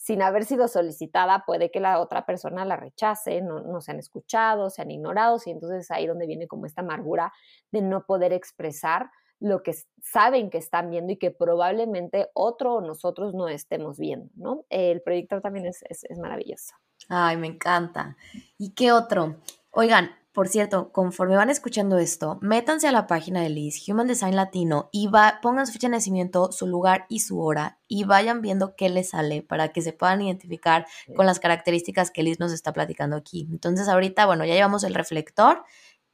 [0.00, 4.70] sin haber sido solicitada, puede que la otra persona la rechace, no, se han escuchado,
[4.70, 7.34] se han ignorado, y entonces ahí donde viene como esta amargura
[7.70, 9.10] de no poder expresar
[9.40, 14.30] lo que saben que están viendo y que probablemente otro o nosotros no estemos viendo,
[14.36, 14.64] ¿no?
[14.70, 16.74] El proyecto también es, es, es maravilloso.
[17.10, 18.16] Ay, me encanta.
[18.56, 19.36] ¿Y qué otro?
[19.70, 24.36] Oigan, por cierto, conforme van escuchando esto, métanse a la página de Liz, Human Design
[24.36, 28.40] Latino, y va, pongan su fecha de nacimiento, su lugar y su hora, y vayan
[28.40, 32.52] viendo qué les sale para que se puedan identificar con las características que Liz nos
[32.52, 33.48] está platicando aquí.
[33.50, 35.64] Entonces, ahorita, bueno, ya llevamos el reflector,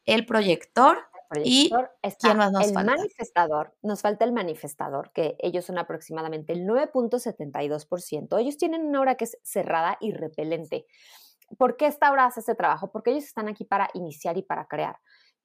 [0.06, 0.98] el proyector,
[1.44, 1.70] y
[2.20, 8.38] ¿quién más nos el manifestador, nos falta el manifestador, que ellos son aproximadamente el 9.72%.
[8.40, 10.86] Ellos tienen una hora que es cerrada y repelente.
[11.58, 12.90] ¿Por qué esta hora hace ese trabajo?
[12.90, 14.96] Porque ellos están aquí para iniciar y para crear.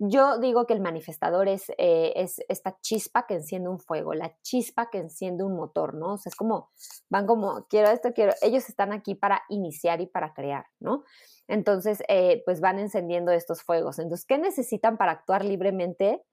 [0.03, 4.35] Yo digo que el manifestador es, eh, es esta chispa que enciende un fuego, la
[4.41, 6.13] chispa que enciende un motor, ¿no?
[6.13, 6.71] O sea, es como,
[7.07, 11.03] van como, quiero esto, quiero, ellos están aquí para iniciar y para crear, ¿no?
[11.47, 13.99] Entonces, eh, pues van encendiendo estos fuegos.
[13.99, 16.23] Entonces, ¿qué necesitan para actuar libremente?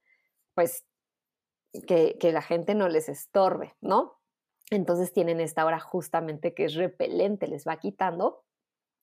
[0.54, 0.87] Pues
[1.87, 4.18] que, que la gente no les estorbe, ¿no?
[4.70, 8.44] Entonces tienen esta hora justamente que es repelente, les va quitando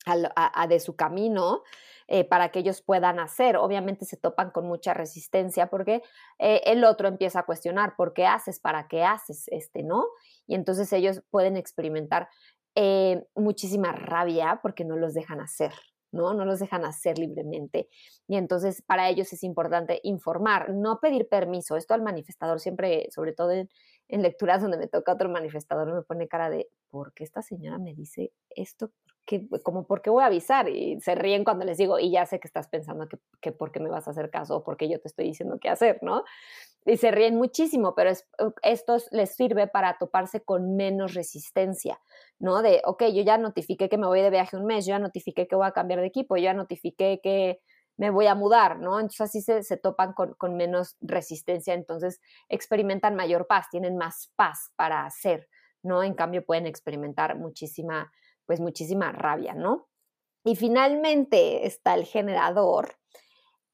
[0.06, 1.62] a, de su camino
[2.08, 3.56] eh, para que ellos puedan hacer.
[3.56, 6.02] Obviamente se topan con mucha resistencia porque
[6.38, 10.06] eh, el otro empieza a cuestionar por qué haces, para qué haces, este, ¿no?
[10.46, 12.28] Y entonces ellos pueden experimentar
[12.76, 15.72] eh, muchísima rabia porque no los dejan hacer,
[16.12, 16.34] ¿no?
[16.34, 17.88] No los dejan hacer libremente.
[18.28, 21.76] Y entonces para ellos es importante informar, no pedir permiso.
[21.76, 23.68] Esto al manifestador siempre, sobre todo en,
[24.08, 27.78] en lecturas donde me toca otro manifestador me pone cara de, ¿por qué esta señora
[27.78, 28.90] me dice esto?
[29.24, 30.68] ¿Qué, como, ¿por qué voy a avisar?
[30.68, 33.72] Y se ríen cuando les digo, y ya sé que estás pensando que, que por
[33.72, 35.98] qué me vas a hacer caso o por qué yo te estoy diciendo qué hacer,
[36.02, 36.22] ¿no?
[36.84, 38.12] Y se ríen muchísimo, pero
[38.62, 42.00] esto les sirve para toparse con menos resistencia,
[42.38, 42.62] ¿no?
[42.62, 45.48] De, ok, yo ya notifiqué que me voy de viaje un mes, yo ya notifiqué
[45.48, 47.60] que voy a cambiar de equipo, yo ya notifiqué que
[47.96, 49.00] me voy a mudar, ¿no?
[49.00, 54.32] Entonces así se, se topan con, con, menos resistencia, entonces experimentan mayor paz, tienen más
[54.36, 55.48] paz para hacer,
[55.82, 56.02] ¿no?
[56.02, 58.12] En cambio pueden experimentar muchísima,
[58.44, 59.88] pues muchísima rabia, ¿no?
[60.44, 62.96] Y finalmente está el generador,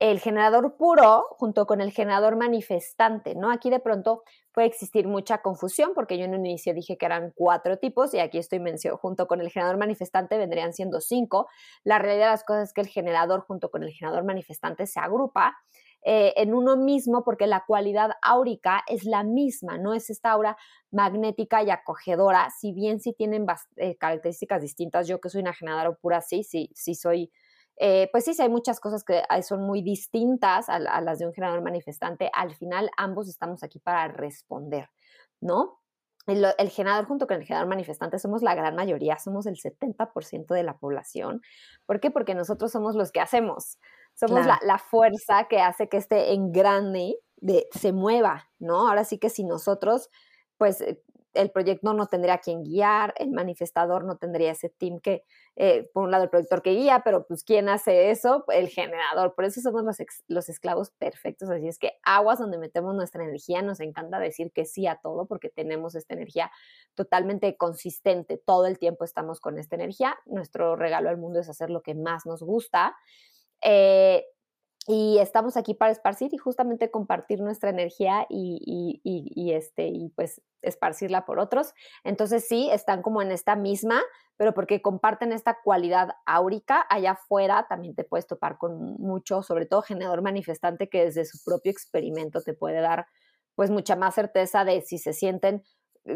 [0.02, 3.52] el generador puro junto con el generador manifestante, ¿no?
[3.52, 7.32] Aquí de pronto puede existir mucha confusión porque yo en un inicio dije que eran
[7.36, 11.46] cuatro tipos y aquí estoy mencionando, junto con el generador manifestante vendrían siendo cinco.
[11.84, 14.98] La realidad de las cosas es que el generador junto con el generador manifestante se
[14.98, 15.54] agrupa
[16.02, 20.56] eh, en uno mismo porque la cualidad áurica es la misma, no es esta aura
[20.90, 25.94] magnética y acogedora, si bien sí tienen eh, características distintas, yo que soy una generadora
[25.94, 27.30] pura, sí, sí, sí soy
[27.76, 31.32] eh, pues sí, sí, hay muchas cosas que son muy distintas a, las de un
[31.32, 32.30] generador manifestante.
[32.32, 34.90] Al final, ambos estamos aquí para responder,
[35.40, 35.80] ¿no?
[36.26, 40.62] El, generador junto con el generador manifestante somos la gran mayoría, somos el 70% de
[40.62, 41.42] la población.
[41.84, 42.12] ¿Por qué?
[42.12, 43.78] Porque nosotros somos los que hacemos,
[44.14, 48.88] somos la, la, fuerza que hace que este engrane de, se mueva, ¿no?
[48.88, 50.10] Ahora sí que si nosotros,
[50.58, 51.02] pues eh,
[51.34, 55.24] el proyecto no tendría quien guiar, el manifestador no tendría ese team que,
[55.56, 58.44] eh, por un lado, el productor que guía, pero pues ¿quién hace eso?
[58.48, 59.34] El generador.
[59.34, 59.96] Por eso somos los,
[60.28, 61.50] los esclavos perfectos.
[61.50, 65.26] Así es que aguas donde metemos nuestra energía, nos encanta decir que sí a todo
[65.26, 66.50] porque tenemos esta energía
[66.94, 68.36] totalmente consistente.
[68.38, 70.18] Todo el tiempo estamos con esta energía.
[70.26, 72.94] Nuestro regalo al mundo es hacer lo que más nos gusta.
[73.62, 74.24] Eh,
[74.88, 80.42] y estamos aquí para esparcir y justamente compartir nuestra energía y, y, este, y pues
[80.60, 81.72] esparcirla por otros.
[82.02, 84.02] Entonces sí, están como en esta misma,
[84.36, 89.66] pero porque comparten esta cualidad áurica, allá afuera también te puedes topar con mucho, sobre
[89.66, 93.06] todo generador manifestante que desde su propio experimento te puede dar
[93.54, 95.62] pues mucha más certeza de si se sienten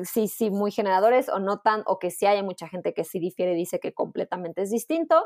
[0.04, 3.20] sí, sí, muy generadores o no tan, o que sí haya mucha gente que sí
[3.20, 5.24] difiere y dice que completamente es distinto.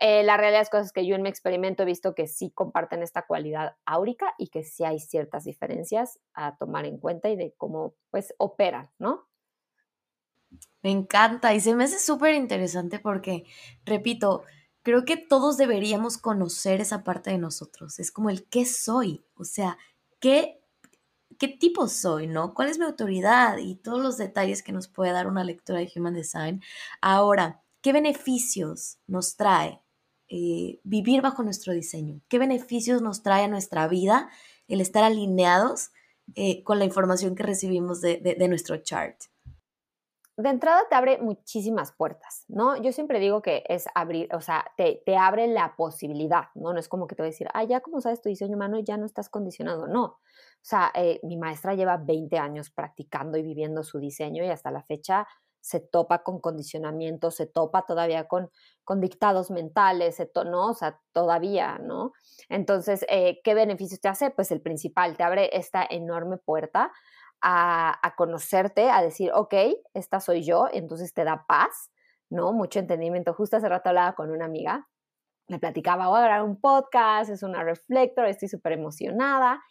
[0.00, 3.02] Eh, la realidad es cosas que yo en mi experimento he visto que sí comparten
[3.02, 7.52] esta cualidad áurica y que sí hay ciertas diferencias a tomar en cuenta y de
[7.56, 9.26] cómo pues operan, ¿no?
[10.82, 13.44] Me encanta y se me hace súper interesante porque,
[13.84, 14.44] repito,
[14.82, 17.98] creo que todos deberíamos conocer esa parte de nosotros.
[17.98, 19.78] Es como el qué soy, o sea,
[20.20, 20.62] qué,
[21.38, 22.54] qué tipo soy, ¿no?
[22.54, 23.58] ¿Cuál es mi autoridad?
[23.58, 26.62] Y todos los detalles que nos puede dar una lectura de Human Design.
[27.00, 29.82] Ahora, ¿qué beneficios nos trae
[30.28, 32.20] eh, vivir bajo nuestro diseño?
[32.28, 34.28] ¿Qué beneficios nos trae a nuestra vida
[34.68, 35.90] el estar alineados
[36.34, 39.16] eh, con la información que recibimos de, nuestro chart?
[40.36, 42.80] de entrada te abre muchísimas puertas, ¿no?
[42.80, 46.72] Yo siempre digo que es abrir, o sea, te, abre la posibilidad, ¿no?
[46.72, 48.78] No es como que te voy a decir, ah, ya como sabes tu diseño humano,
[48.78, 50.04] ya no estás condicionado, no.
[50.04, 50.20] O
[50.62, 54.84] sea, eh, mi maestra lleva 20 años practicando y viviendo su diseño y hasta la
[54.84, 55.26] fecha
[55.60, 58.50] se topa con condicionamiento, se topa todavía con,
[58.84, 60.68] con dictados mentales, se ¿no?
[60.68, 62.12] O sea, todavía, ¿no?
[62.48, 64.30] Entonces, eh, ¿qué beneficios te hace?
[64.30, 66.92] Pues el principal, te abre esta enorme puerta
[67.40, 69.54] a, a, conocerte, a decir, ok,
[69.94, 71.90] esta soy yo, entonces te da paz,
[72.30, 72.52] ¿no?
[72.52, 73.34] Mucho entendimiento.
[73.34, 74.88] Justo hace rato hablaba con una amiga,
[75.48, 79.62] me platicaba, voy a grabar un podcast, es una reflector, estoy súper emocionada.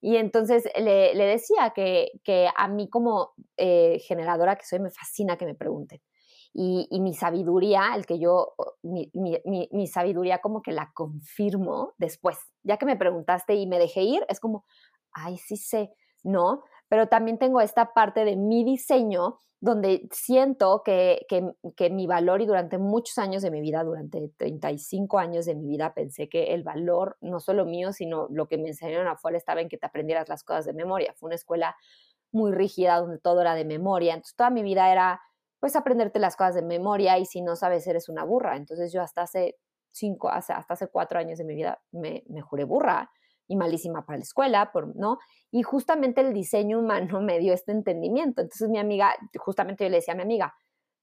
[0.00, 5.46] Y entonces le, decía que, a mí como eh, generadora que soy me fascina que
[5.46, 6.00] me pregunten.
[6.58, 12.38] Y, mi sabiduría, el que yo, mi, mi, sabiduría como que la confirmo después.
[12.62, 14.64] Ya que me preguntaste y me dejé ir, es como,
[15.12, 16.62] ay, sí sé, ¿no?
[16.88, 21.26] Pero también tengo esta parte de mi diseño donde siento que,
[21.90, 25.94] mi valor y durante muchos años de mi vida, durante 35 años de mi vida,
[25.94, 29.68] pensé que el valor, no solo mío, sino lo que me enseñaron afuera, estaba en
[29.68, 31.14] que te aprendieras las cosas de memoria.
[31.16, 31.74] Fue una escuela
[32.32, 34.14] muy rígida donde todo era de memoria.
[34.14, 35.20] Entonces toda mi vida era,
[35.58, 38.56] pues, aprenderte las cosas de memoria y si no sabes, eres una burra.
[38.56, 39.56] Entonces yo hasta hace
[39.90, 43.10] cinco, hasta hace cuatro años de mi vida me, me juré burra
[43.48, 45.18] y malísima para la escuela, por, ¿no?
[45.50, 48.42] Y justamente el diseño humano me dio este entendimiento.
[48.42, 50.54] Entonces mi amiga, justamente yo le decía a mi amiga,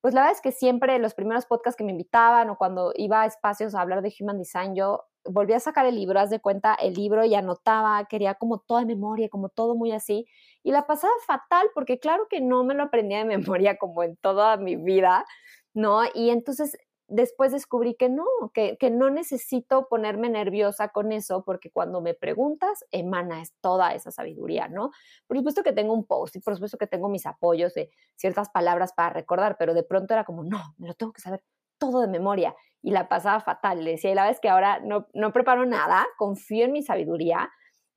[0.01, 3.21] pues la verdad es que siempre los primeros podcasts que me invitaban o cuando iba
[3.21, 6.41] a espacios a hablar de Human Design, yo volvía a sacar el libro, haz de
[6.41, 10.25] cuenta el libro y anotaba, quería como toda memoria, como todo muy así.
[10.61, 14.17] Y la pasaba fatal porque claro que no me lo aprendía de memoria como en
[14.17, 15.25] toda mi vida,
[15.73, 16.01] ¿no?
[16.13, 21.69] Y entonces después descubrí que no, que, que, no necesito ponerme nerviosa con eso, porque
[21.69, 24.91] cuando me preguntas, emana toda esa sabiduría, ¿no?
[25.27, 28.49] Por supuesto que tengo un post y por supuesto que tengo mis apoyos de ciertas
[28.49, 31.43] palabras para recordar, pero de pronto era como, no, me lo tengo que saber
[31.77, 32.55] todo de memoria.
[32.81, 33.83] Y la pasaba fatal.
[33.83, 37.49] Le decía, y la vez que ahora no, no preparo nada, confío en mi sabiduría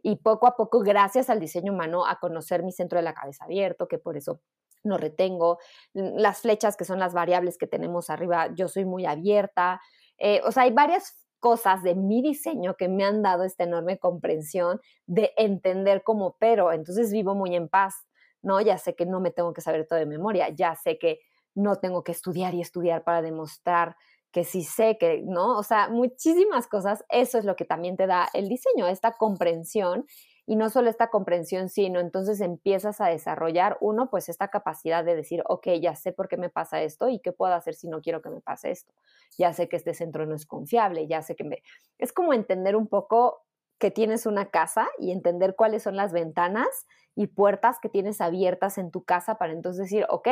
[0.03, 3.45] y poco a poco, gracias al diseño humano, a conocer mi centro de la cabeza
[3.45, 4.41] abierto, que por eso
[4.87, 5.59] no retengo,
[5.93, 9.81] las flechas que son las variables que tenemos arriba, yo soy muy abierta.
[10.19, 13.99] Eh, o sea, hay varias cosas de mi diseño que me han dado esta enorme
[13.99, 16.73] comprensión de entender cómo opero.
[16.73, 17.95] Entonces vivo muy en paz,
[18.43, 18.61] ¿no?
[18.61, 21.21] Ya sé que no me tengo que saber todo de memoria, ya sé que
[21.55, 23.97] no tengo que estudiar y estudiar para demostrar
[24.33, 25.57] que sí sé que, ¿no?
[25.57, 27.05] O sea, muchísimas cosas.
[27.09, 30.05] Eso es lo que también te da el diseño, esta comprensión
[30.47, 35.17] y no solo esta comprensión, sino entonces empiezas a desarrollar, uno, pues esta capacidad de
[35.17, 38.01] decir, ok, ya sé por qué me pasa esto y qué puedo hacer si no
[38.01, 38.95] quiero que me pase esto.
[39.37, 41.63] Ya sé que este centro no es confiable, ya sé que me...
[41.99, 43.43] Es como entender un poco
[43.79, 48.79] que tienes una casa y entender cuáles son las ventanas y puertas que tienes abiertas
[48.79, 50.29] en tu casa para entonces decir, ok,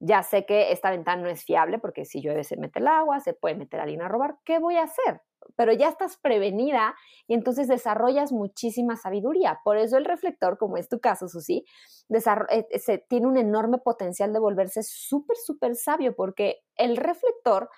[0.00, 3.20] ya sé que esta ventana no es fiable porque si llueve se mete el agua,
[3.20, 5.20] se puede meter alguien a robar, ¿qué voy a hacer?
[5.56, 6.94] Pero ya estás prevenida
[7.26, 9.60] y entonces desarrollas muchísima sabiduría.
[9.62, 11.64] Por eso el reflector, como es tu caso, Susi,
[12.08, 17.68] eh, se, tiene un enorme potencial de volverse súper, súper sabio porque el reflector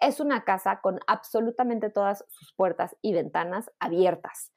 [0.00, 4.52] es una casa con absolutamente todas sus puertas y ventanas abiertas.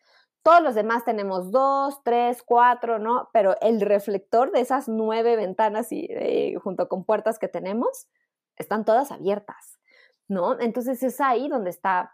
[0.45, 3.29] Todos los demás tenemos dos, tres, cuatro, ¿no?
[3.33, 8.05] Pero el reflector de esas nueve ventanas y eh, junto con puertas que tenemos,
[8.55, 9.79] están todas abiertas,
[10.27, 10.59] ¿no?
[10.59, 12.13] Entonces es ahí donde está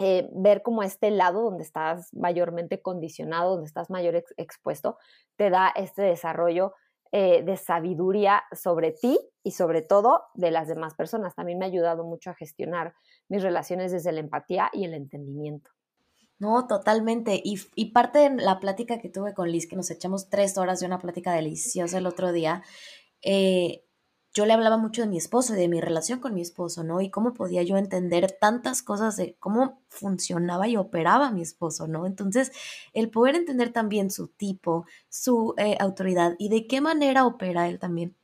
[0.00, 4.98] eh, ver como este lado donde estás mayormente condicionado, donde estás mayor expuesto,
[5.36, 6.74] te da este desarrollo
[7.12, 11.36] eh, de sabiduría sobre ti y sobre todo de las demás personas.
[11.36, 12.96] También me ha ayudado mucho a gestionar
[13.28, 15.70] mis relaciones desde la empatía y el entendimiento.
[16.38, 17.40] No, totalmente.
[17.42, 20.80] Y, y, parte de la plática que tuve con Liz, que nos echamos tres horas
[20.80, 22.62] de una plática deliciosa el otro día,
[23.22, 23.84] eh,
[24.34, 27.00] yo le hablaba mucho de mi esposo y de mi relación con mi esposo, ¿no?
[27.00, 32.06] Y cómo podía yo entender tantas cosas de cómo funcionaba y operaba mi esposo, ¿no?
[32.06, 32.52] Entonces,
[32.92, 37.78] el poder entender también su tipo, su eh, autoridad y de qué manera opera él
[37.80, 38.14] también,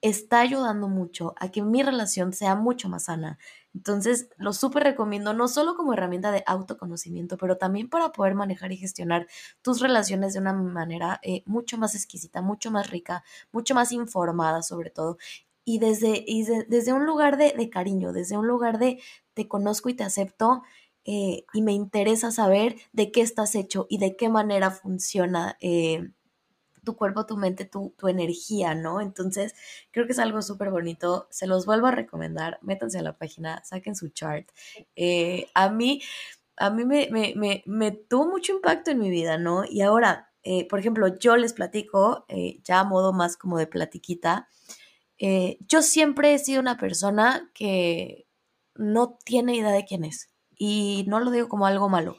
[0.00, 3.38] está ayudando mucho a que mi relación sea mucho más sana,
[3.74, 8.72] entonces, lo súper recomiendo, no solo como herramienta de autoconocimiento, pero también para poder manejar
[8.72, 9.28] y gestionar
[9.62, 14.62] tus relaciones de una manera eh, mucho más exquisita, mucho más rica, mucho más informada
[14.62, 15.18] sobre todo.
[15.64, 16.24] Y desde,
[16.68, 19.00] desde un lugar de, cariño, desde un lugar de
[19.34, 20.62] te conozco y te acepto,
[21.04, 26.10] eh, y me interesa saber de qué estás hecho y de qué manera funciona eh,
[26.88, 29.02] tu cuerpo, tu mente, tu, tu energía, ¿no?
[29.02, 29.54] Entonces,
[29.90, 31.28] creo que es algo súper bonito.
[31.30, 32.58] Se los vuelvo a recomendar.
[32.62, 34.48] Métanse a la página, saquen su chart.
[34.96, 36.00] Eh, a mí,
[36.56, 39.64] a mí me, me, me, tuvo mucho impacto en mi vida, ¿no?
[39.68, 43.66] Y ahora, eh, por ejemplo, yo les platico, eh, ya a modo más como de
[43.66, 44.48] platiquita,
[45.68, 48.26] yo siempre he sido una persona que
[48.76, 50.30] no tiene idea de quién es.
[50.56, 52.16] Y no lo digo como algo malo.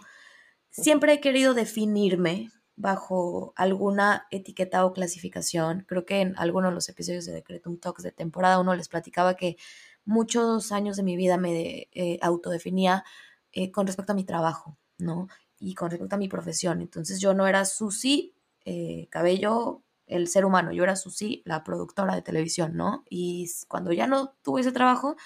[0.69, 5.83] Siempre he querido definirme bajo alguna etiqueta o clasificación.
[5.85, 9.35] Creo que en algunos de los episodios de Decretum Talks de temporada uno les platicaba
[9.35, 9.57] que
[10.05, 13.03] muchos años de mi vida me eh, autodefinía
[13.51, 15.27] eh, con respecto a mi trabajo, ¿no?
[15.59, 16.79] Y con respecto a mi profesión.
[16.79, 22.15] Entonces yo no era Susi eh, Cabello, el ser humano, yo era Susi, la productora
[22.15, 23.03] de televisión, ¿no?
[23.09, 25.17] Y cuando ya no tuve ese trabajo,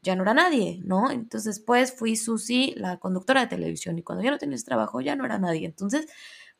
[0.00, 1.10] ya no era nadie, ¿no?
[1.10, 5.02] Entonces después fui Susi, la conductora de televisión, y cuando ya no tenía ese trabajo,
[5.02, 5.66] ya no era nadie.
[5.66, 6.06] Entonces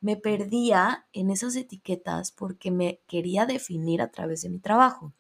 [0.02, 5.14] me perdía en esas etiquetas porque me quería definir a través de mi trabajo.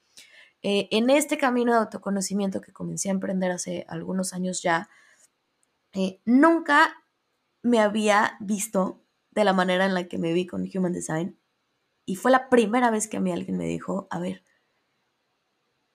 [0.60, 4.90] Eh, en este camino de autoconocimiento que comencé a emprender hace algunos años ya,
[5.94, 7.04] eh, nunca
[7.62, 11.38] me había visto de la manera en la que me vi con Human Design
[12.04, 14.42] y fue la primera vez que a mí alguien me dijo, a ver,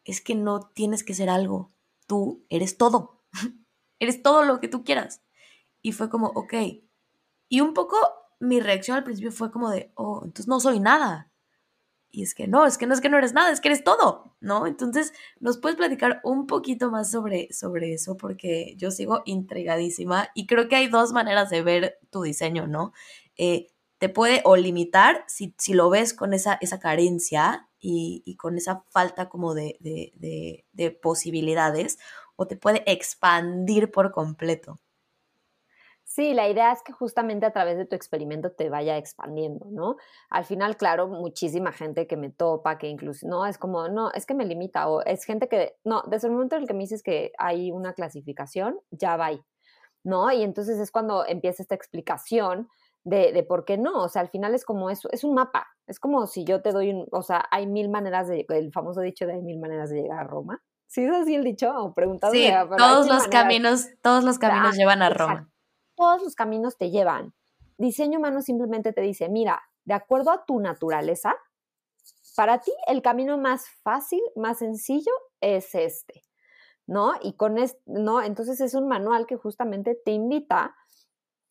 [0.06, 1.74] es que no tienes que ser algo,
[2.08, 3.26] tú eres todo,
[4.00, 5.22] eres todo lo que tú quieras.
[5.82, 6.54] Y fue como, ok.
[7.50, 7.98] Y un poco
[8.40, 11.32] mi reacción al principio fue como de, oh, entonces no soy nada.
[12.10, 13.84] Y es que no, es que no es que no eres nada, es que eres
[13.84, 14.66] todo, ¿no?
[14.66, 18.18] Entonces, ¿nos puedes platicar un poquito más sobre, sobre eso?
[18.18, 22.94] Porque yo sigo intrigadísima y creo que hay dos maneras de ver tu diseño, ¿no?
[23.38, 23.68] Eh,
[24.00, 28.58] te puede o limitar si, si, lo ves con esa, esa carencia y, y con
[28.58, 31.98] esa falta como de, de, de, de posibilidades,
[32.36, 34.80] o te puede expandir por completo.
[36.18, 39.98] Sí, la idea es que justamente a través de tu experimento te vaya expandiendo, ¿no?
[40.32, 44.26] Al final, claro, muchísima gente que me topa, que incluso, no, es como, no, es
[44.26, 46.80] que me limita, o es gente que, no, desde el momento en el que me
[46.80, 49.44] dices que hay una clasificación, ya va ahí,
[50.04, 50.32] ¿no?
[50.32, 52.68] Y entonces es cuando empieza esta explicación
[53.04, 55.68] de, de, por qué no, o sea, al final es como eso, es un mapa,
[55.86, 59.02] es como si yo te doy un, o sea, hay mil maneras de, el famoso
[59.02, 61.72] dicho de hay mil maneras de llegar a Roma, ¿sí es así el dicho?
[61.78, 62.34] O preguntado.
[62.34, 65.52] Sí, todos los caminos, todos los caminos llevan a Roma
[65.98, 67.34] todos los caminos te llevan.
[67.78, 71.36] Diseño humano simplemente te dice, mira, de acuerdo a tu naturaleza,
[72.36, 76.24] para ti el camino más fácil, más sencillo es este,
[76.86, 77.14] ¿no?
[77.22, 78.22] Y con esto, ¿no?
[78.22, 80.76] Entonces es un manual que justamente te invita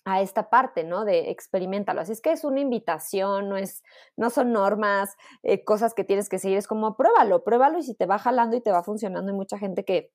[0.05, 1.05] a esta parte, ¿no?
[1.05, 2.01] De experimentalo.
[2.01, 3.83] Así es que es una invitación, no es,
[4.17, 7.95] no son normas, eh, cosas que tienes que seguir, es como pruébalo, pruébalo y si
[7.95, 10.13] te va jalando y te va funcionando, hay mucha gente que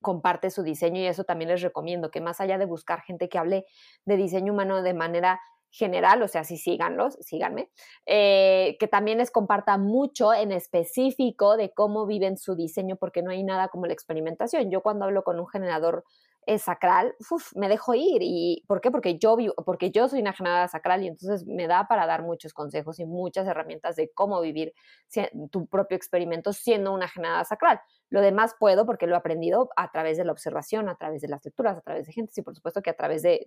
[0.00, 3.38] comparte su diseño y eso también les recomiendo, que más allá de buscar gente que
[3.38, 3.66] hable
[4.04, 5.40] de diseño humano de manera
[5.70, 7.70] general, o sea, si síganlos, síganme,
[8.06, 13.30] eh, que también les comparta mucho en específico de cómo viven su diseño, porque no
[13.30, 14.70] hay nada como la experimentación.
[14.70, 16.04] Yo cuando hablo con un generador
[16.48, 17.14] es sacral,
[17.56, 18.22] me dejo ir.
[18.22, 18.90] ¿Y por qué?
[18.90, 19.36] Porque yo,
[19.66, 23.04] porque yo soy una generada sacral y entonces me da para dar muchos consejos y
[23.04, 24.72] muchas herramientas de cómo vivir
[25.50, 27.82] tu propio experimento siendo una generada sacral.
[28.08, 31.28] Lo demás puedo porque lo he aprendido a través de la observación, a través de
[31.28, 33.44] las lecturas, a través de gente, y por supuesto que a través de,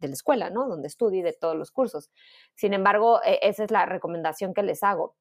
[0.00, 0.66] la escuela, ¿no?
[0.66, 2.10] Donde estudio y de todos los cursos.
[2.54, 5.14] Sin embargo, e, esa es la recomendación que les hago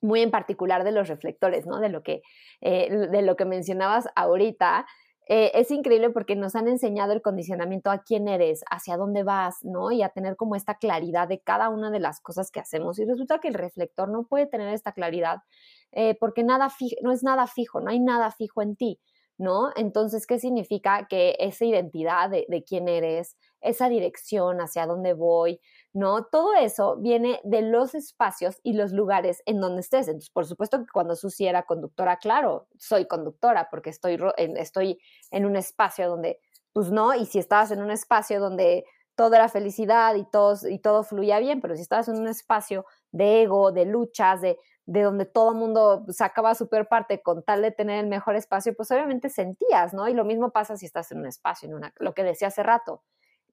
[0.00, 1.78] muy en particular de los reflectores, ¿no?
[1.78, 2.22] De lo que,
[2.60, 4.86] eh, de lo que mencionabas ahorita,
[5.30, 9.62] eh, es increíble porque nos han enseñado el condicionamiento a quién eres, hacia dónde vas,
[9.62, 9.90] ¿no?
[9.90, 12.98] Y a tener como esta claridad de cada una de las cosas que hacemos.
[12.98, 15.42] Y resulta que el reflector no puede tener esta claridad
[15.92, 16.68] eh, porque nada
[17.02, 19.00] no es nada fijo, no hay nada fijo en ti.
[19.38, 19.70] ¿No?
[19.76, 25.60] Entonces, ¿qué significa que esa identidad de, quién eres, esa dirección hacia dónde voy,
[25.92, 26.24] ¿no?
[26.26, 30.08] Todo eso viene de los espacios y los lugares en donde estés.
[30.08, 35.00] Entonces, por supuesto que cuando Susi era conductora, claro, soy conductora porque estoy en, estoy
[35.30, 36.40] en un espacio donde,
[36.72, 38.84] pues no, y si estabas en un espacio donde
[39.16, 42.86] todo era felicidad y todo, y todo fluía bien, pero si estabas en un espacio
[43.10, 44.58] de ego, de luchas, de
[44.88, 48.74] de donde todo el mundo sacaba super parte con tal de tener el mejor espacio,
[48.74, 50.08] pues obviamente sentías, ¿no?
[50.08, 52.62] Y lo mismo pasa si estás en un espacio, en una, lo que decía hace
[52.62, 53.02] rato.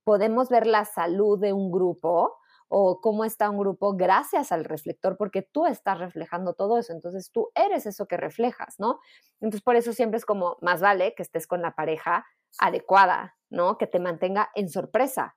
[0.05, 2.37] Podemos ver la salud de un grupo
[2.69, 7.29] o cómo está un grupo gracias al reflector, porque tú estás reflejando todo eso, entonces
[7.33, 9.01] tú eres eso que reflejas, ¿no?
[9.41, 12.25] Entonces por eso siempre es como, más vale que estés con la pareja
[12.59, 13.77] adecuada, ¿no?
[13.77, 15.35] Que te mantenga en sorpresa,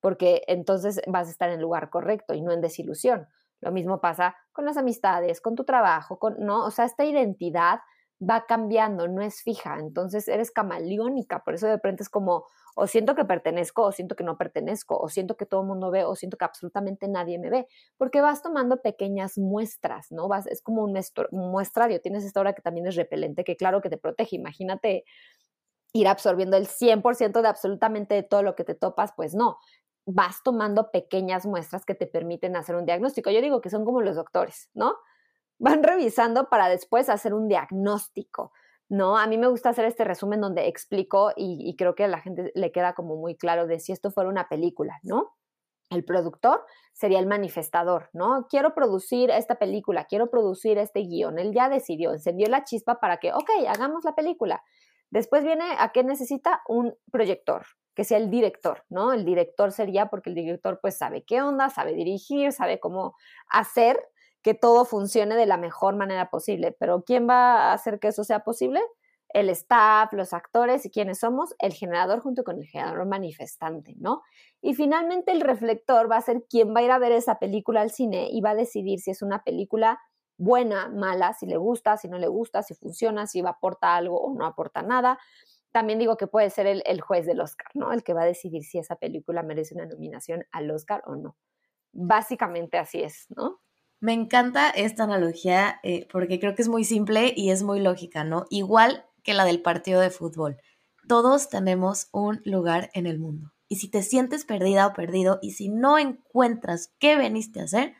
[0.00, 3.26] porque entonces vas a estar en el lugar correcto y no en desilusión.
[3.60, 6.64] Lo mismo pasa con las amistades, con tu trabajo, con, ¿no?
[6.64, 7.80] O sea, esta identidad
[8.22, 12.44] va cambiando, no es fija, entonces eres camaleónica, por eso de repente es como,
[12.74, 15.90] o siento que pertenezco, o siento que no pertenezco, o siento que todo el mundo
[15.90, 20.28] ve, o siento que absolutamente nadie me ve, porque vas tomando pequeñas muestras, ¿no?
[20.28, 20.98] Vas, es como un,
[21.30, 25.04] muestrario, tienes esta hora que también es repelente, que claro que te protege, imagínate
[25.92, 29.58] ir absorbiendo el 100% de absolutamente todo lo que te topas, pues no,
[30.06, 33.30] vas tomando pequeñas muestras que te permiten hacer un diagnóstico.
[33.30, 34.96] Yo digo que son como los doctores, ¿no?
[35.58, 38.52] Van revisando para después hacer un diagnóstico,
[38.88, 39.18] ¿no?
[39.18, 42.50] A mí me gusta hacer este resumen donde explico y, creo que a la gente
[42.54, 45.36] le queda como muy claro de si esto fuera una película, ¿no?
[45.90, 48.46] El productor sería el manifestador, ¿no?
[48.48, 51.38] Quiero producir esta película, quiero producir este guion.
[51.38, 54.62] Él ya decidió, encendió la chispa para que, ok, hagamos la película.
[55.10, 59.12] Después viene a qué necesita un proyector, que sea el director, ¿no?
[59.12, 63.14] El director sería porque el director pues sabe qué onda, sabe dirigir, sabe cómo
[63.48, 64.00] hacer
[64.42, 66.72] que todo funcione de la mejor manera posible.
[66.78, 68.80] Pero ¿quién va a hacer que eso sea posible?
[69.28, 74.22] El staff, los actores y quiénes somos, el generador junto con el generador manifestante, ¿no?
[74.60, 77.80] Y finalmente el reflector va a ser quien va a ir a ver esa película
[77.80, 80.00] al cine y va a decidir si es una película
[80.36, 84.34] buena, mala, si le gusta, si no le gusta, si funciona, si aporta algo o
[84.34, 85.18] no aporta nada
[85.72, 87.92] también digo que puede ser el, juez del Oscar, ¿no?
[87.92, 91.36] El que va a decidir si esa película merece una nominación al Oscar o no.
[91.92, 93.60] Básicamente así es, ¿no?
[94.00, 98.24] Me encanta esta analogía eh, porque creo que es muy simple y es muy lógica,
[98.24, 98.46] ¿no?
[98.50, 100.56] Igual que la del partido de fútbol.
[101.06, 103.52] Todos tenemos un lugar en el mundo.
[103.68, 107.94] Y si te sientes perdida o perdido y si no encuentras qué veniste a hacer,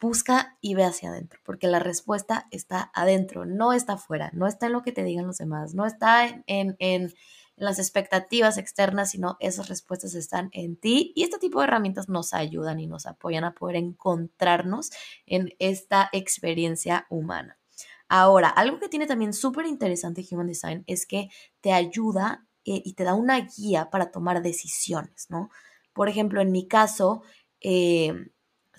[0.00, 4.66] busca y ve hacia adentro, porque la respuesta está adentro, no está afuera, no está
[4.66, 7.12] en lo que te digan los demás, no está en, en,
[7.56, 12.32] las expectativas externas, sino esas respuestas están en ti y este tipo de herramientas nos
[12.32, 14.90] ayudan y nos apoyan a poder encontrarnos
[15.26, 17.58] en esta experiencia humana.
[18.08, 21.28] Ahora, algo que tiene también súper interesante Human Design es que
[21.60, 25.50] te ayuda eh, y te da una guía para tomar decisiones, ¿no?
[25.92, 27.22] Por ejemplo, en mi caso,
[27.60, 28.12] eh,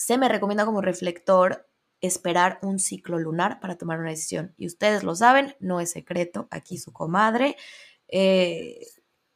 [0.02, 4.56] se me recomienda como reflector esperar un ciclo lunar para tomar una decisión.
[4.58, 7.56] Y ustedes lo saben, no es secreto, aquí su comadre
[8.08, 8.88] eh,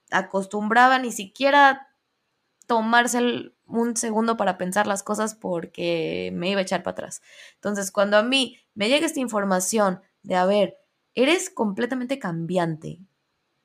[0.09, 1.89] acostumbraba ni siquiera
[2.65, 7.21] tomarse un segundo para pensar las cosas porque me iba a echar para atrás.
[7.53, 10.79] Entonces, cuando a mí me llega esta información de, a ver,
[11.13, 13.01] eres completamente cambiante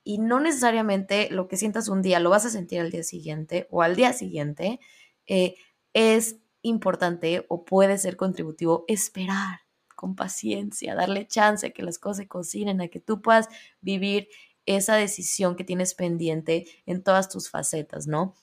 [0.04, 3.68] y no necesariamente lo que sientas un día lo vas a sentir al día siguiente
[3.70, 4.80] o al día siguiente,
[5.26, 5.54] eh,
[5.94, 9.60] es importante o puede ser contributivo esperar
[9.96, 13.48] con paciencia, darle chance a que las cosas se cocinen, a que tú puedas
[13.80, 14.28] vivir
[14.64, 18.34] esa decisión que tienes pendiente en todas tus facetas, ¿no?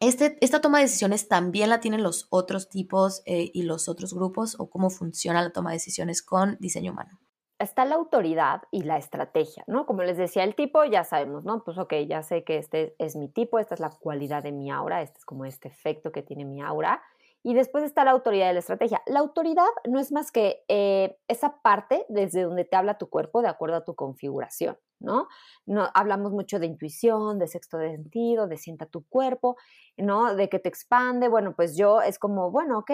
[0.00, 4.14] Este, ¿Esta toma de decisiones también la tienen los otros tipos eh, y los otros
[4.14, 7.18] grupos o cómo funciona la toma de decisiones con diseño humano?
[7.58, 9.86] Está la autoridad y la estrategia, ¿no?
[9.86, 11.64] Como les decía, el tipo ya sabemos, ¿no?
[11.64, 14.70] Pues ok, ya sé que este es mi tipo, esta es la cualidad de mi
[14.70, 17.02] aura, este es como este efecto que tiene mi aura.
[17.42, 19.00] Y después está la autoridad de la estrategia.
[19.06, 23.42] La autoridad no es más que eh, esa parte desde donde te habla tu cuerpo
[23.42, 25.28] de acuerdo a tu configuración, ¿no?
[25.64, 25.88] ¿no?
[25.94, 29.56] Hablamos mucho de intuición, de sexto sentido, de sienta tu cuerpo,
[29.96, 30.34] ¿no?
[30.34, 31.28] De que te expande.
[31.28, 32.90] Bueno, pues yo es como, bueno, ok,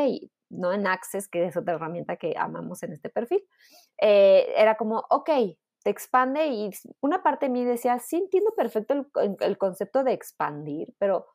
[0.51, 0.73] ¿no?
[0.73, 3.43] En Access, que es otra herramienta que amamos en este perfil,
[4.01, 5.31] eh, era como, ok,
[5.83, 6.71] te expande y
[7.01, 9.07] una parte de mí decía, sí entiendo perfecto
[9.41, 11.27] el concepto de expandir, pero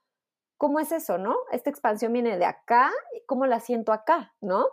[0.59, 1.37] ¿cómo es eso, no?
[1.51, 2.91] Esta expansión viene de acá,
[3.25, 4.67] ¿cómo la siento acá, no?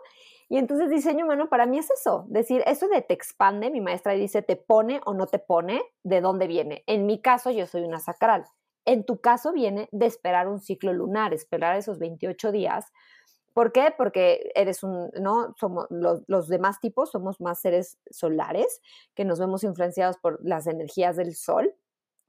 [0.49, 4.11] Y entonces diseño humano para mí es eso, decir, eso de te expande, mi maestra
[4.11, 6.83] dice, te pone o no te pone, ¿de dónde viene?
[6.87, 8.45] En mi caso yo soy una sacral.
[8.85, 12.91] En tu caso viene de esperar un ciclo lunar, esperar esos 28 días.
[13.53, 13.93] ¿Por qué?
[13.97, 15.55] Porque eres un, ¿no?
[15.57, 18.81] Somos, los, los demás tipos somos más seres solares,
[19.15, 21.73] que nos vemos influenciados por las energías del sol,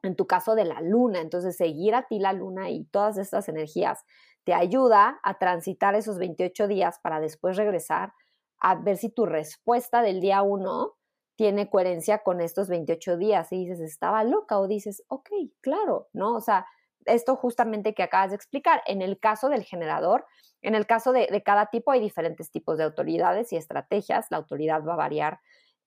[0.03, 1.21] en tu caso de la luna.
[1.21, 4.05] Entonces, seguir a ti la luna y todas estas energías
[4.45, 8.13] te ayuda a transitar esos 28 días para después regresar
[8.61, 10.95] a ver si tu respuesta del día 1
[11.37, 15.29] tiene coherencia con estos 28 días y dices, estaba loca o dices, ok,
[15.61, 16.35] claro, ¿no?
[16.35, 16.67] O sea,
[17.05, 20.27] esto justamente que acabas de explicar, en el caso del generador,
[20.63, 24.39] en el caso de, de cada tipo hay diferentes tipos de autoridades y estrategias, la
[24.39, 25.41] autoridad va a variar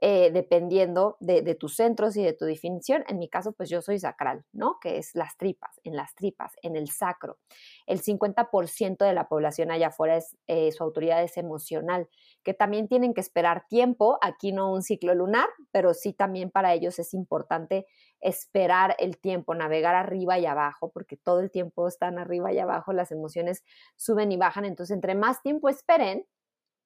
[0.04, 3.04] eh, dependiendo de, tus centros y de tu definición.
[3.08, 4.80] En mi caso, pues yo soy sacral, ¿no?
[4.82, 7.38] Que es las tripas, en las tripas, en el sacro.
[7.86, 12.10] El 50% de la población allá afuera es, eh, su autoridad es emocional,
[12.42, 16.74] que también tienen que esperar tiempo, aquí no un ciclo lunar, pero sí también para
[16.74, 17.86] ellos es importante
[18.22, 22.92] esperar el tiempo, navegar arriba y abajo, porque todo el tiempo están arriba y abajo,
[22.92, 23.64] las emociones
[23.98, 26.26] suben y bajan, entonces entre más tiempo esperen,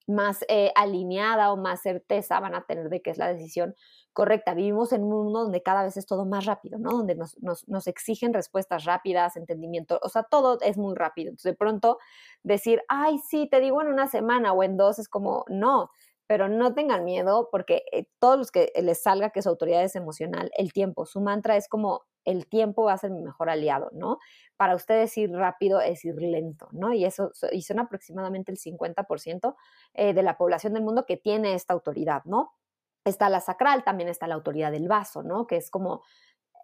[0.07, 3.75] más eh, alineada o más certeza van a tener de que es la decisión
[4.13, 4.53] correcta.
[4.53, 6.91] Vivimos en un mundo donde cada vez es todo más rápido, ¿no?
[6.91, 11.29] Donde nos, nos, exigen respuestas rápidas, entendimiento, o sea, todo es muy rápido.
[11.29, 11.97] Entonces, de pronto
[12.43, 15.91] decir, ay, sí, te digo en una semana o en dos, es como, no,
[16.27, 19.95] pero no tengan miedo porque eh, todos los que les salga que su autoridad es
[19.95, 23.91] emocional, el tiempo, su mantra es como el tiempo va a ser mi mejor aliado,
[23.93, 24.17] ¿no?
[24.57, 26.91] Para ustedes ir rápido es ir lento, ¿no?
[26.91, 29.55] Y eso y son aproximadamente el 50%
[29.93, 32.53] eh, de la población del mundo que tiene esta autoridad, ¿no?
[33.05, 35.45] Está la sacral, también está la autoridad del vaso, ¿no?
[35.45, 36.01] Que es como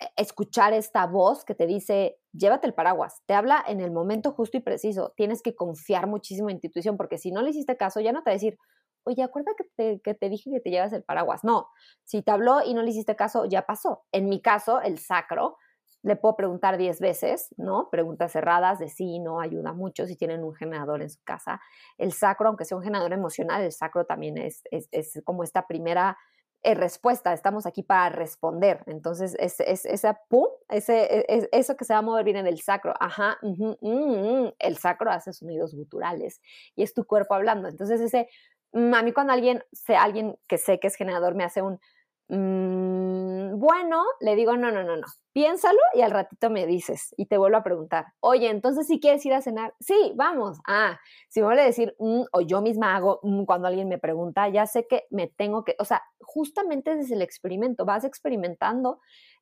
[0.01, 4.31] eh, escuchar esta voz que te dice, llévate el paraguas, te habla en el momento
[4.31, 7.77] justo y preciso, tienes que confiar muchísimo en tu intuición, porque si no le hiciste
[7.77, 8.57] caso, ya no te va a decir,
[9.03, 11.43] oye, acuérdate que te, que te dije que te llevas el paraguas.
[11.43, 11.69] No,
[12.03, 14.03] si te habló y no le hiciste caso, ya pasó.
[14.11, 15.57] En mi caso, el sacro,
[16.03, 17.89] le puedo preguntar 10 veces, ¿no?
[17.91, 21.61] Preguntas cerradas de sí, no, ayuda mucho si tienen un generador en su casa.
[21.97, 25.67] El sacro, aunque sea un generador emocional, el sacro también es, es, es como esta
[25.67, 26.17] primera
[26.63, 28.83] eh, respuesta, estamos aquí para responder.
[28.85, 32.61] Entonces, es, es, esa pum, ese, es, eso que se va a mover viene del
[32.61, 32.93] sacro.
[32.99, 36.39] Ajá, mm, el sacro hace sonidos guturales
[36.75, 37.67] y es tu cuerpo hablando.
[37.67, 38.29] Entonces, ese
[38.73, 41.79] a mí cuando alguien, sé, alguien que sé que es generador me hace un,
[42.29, 47.25] mm, bueno, le digo, no, no, no, no, piénsalo y al ratito me dices y
[47.25, 50.99] te vuelvo a preguntar, oye, entonces si quieres ir a cenar, sí, vamos, ah,
[51.29, 54.65] si me vuelve a decir, mm, o yo misma hago cuando alguien me pregunta, ya
[54.65, 58.99] sé que me tengo que, o sea, justamente desde el experimento, vas experimentando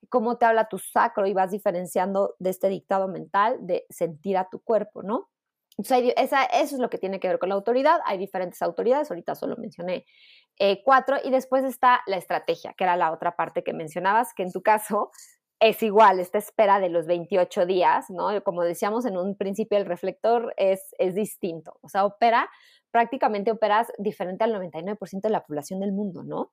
[0.09, 4.49] cómo te habla tu sacro y vas diferenciando de este dictado mental de sentir a
[4.49, 5.30] tu cuerpo, ¿no?
[5.80, 8.01] Entonces, eso es lo que tiene que ver con la autoridad.
[8.03, 10.05] Hay diferentes autoridades, ahorita solo mencioné
[10.59, 14.43] eh, cuatro, y después está la estrategia, que era la otra parte que mencionabas, que
[14.43, 15.09] en tu caso
[15.61, 18.43] es igual, esta espera de los 28 días, ¿no?
[18.43, 22.49] Como decíamos en un principio, el reflector es, es distinto, o sea, opera,
[22.91, 26.51] prácticamente operas diferente al 99% de la población del mundo, ¿no?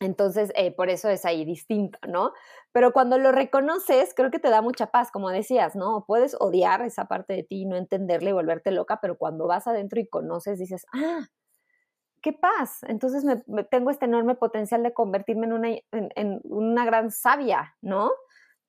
[0.00, 2.32] Entonces, eh, por eso es ahí distinto, ¿no?
[2.72, 6.04] Pero cuando lo reconoces, creo que te da mucha paz, como decías, ¿no?
[6.06, 9.98] Puedes odiar esa parte de ti, no entenderla y volverte loca, pero cuando vas adentro
[9.98, 11.26] y conoces, dices, ah,
[12.20, 12.82] qué paz.
[12.88, 18.10] Entonces me, tengo este enorme potencial de convertirme en una, en, una gran sabia, ¿no?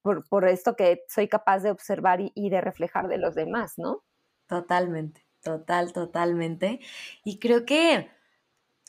[0.02, 3.74] Por, por, esto que soy capaz de observar y, y de reflejar de los demás,
[3.78, 4.04] ¿no?
[4.48, 6.80] Totalmente, total, totalmente.
[7.26, 8.10] Y creo que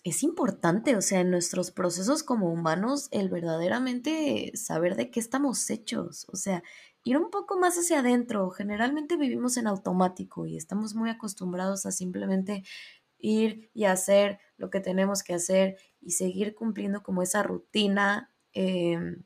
[0.05, 5.68] es importante, o sea, en nuestros procesos como humanos, el verdaderamente saber de qué estamos
[5.70, 6.62] hechos, o sea,
[7.05, 8.51] ir un poco más hacia adentro.
[8.51, 12.62] Generalmente vivimos en automático y estamos muy acostumbrados a simplemente
[13.18, 19.24] ir y hacer lo que tenemos que hacer y seguir cumpliendo como esa rutina em,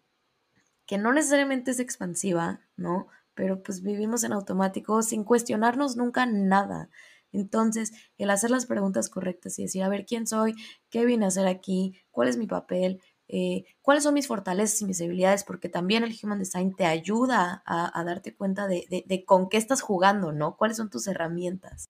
[0.87, 3.09] que no necesariamente es expansiva, ¿no?
[3.35, 6.91] Pero pues vivimos en automático sin cuestionarnos nunca nada.
[7.33, 10.55] Entonces, el hacer las preguntas correctas y decir, a ver, ¿quién soy?
[10.91, 11.95] ¿Qué vine a hacer aquí?
[12.11, 13.01] ¿Cuál es mi papel?
[13.29, 15.45] Eh, ¿Cuáles son mis fortalezas y mis habilidades?
[15.45, 19.81] Porque también el Human Design te ayuda a, darte cuenta de, de, con qué estás
[19.81, 20.57] jugando, ¿no?
[20.57, 21.89] ¿Cuáles son tus herramientas?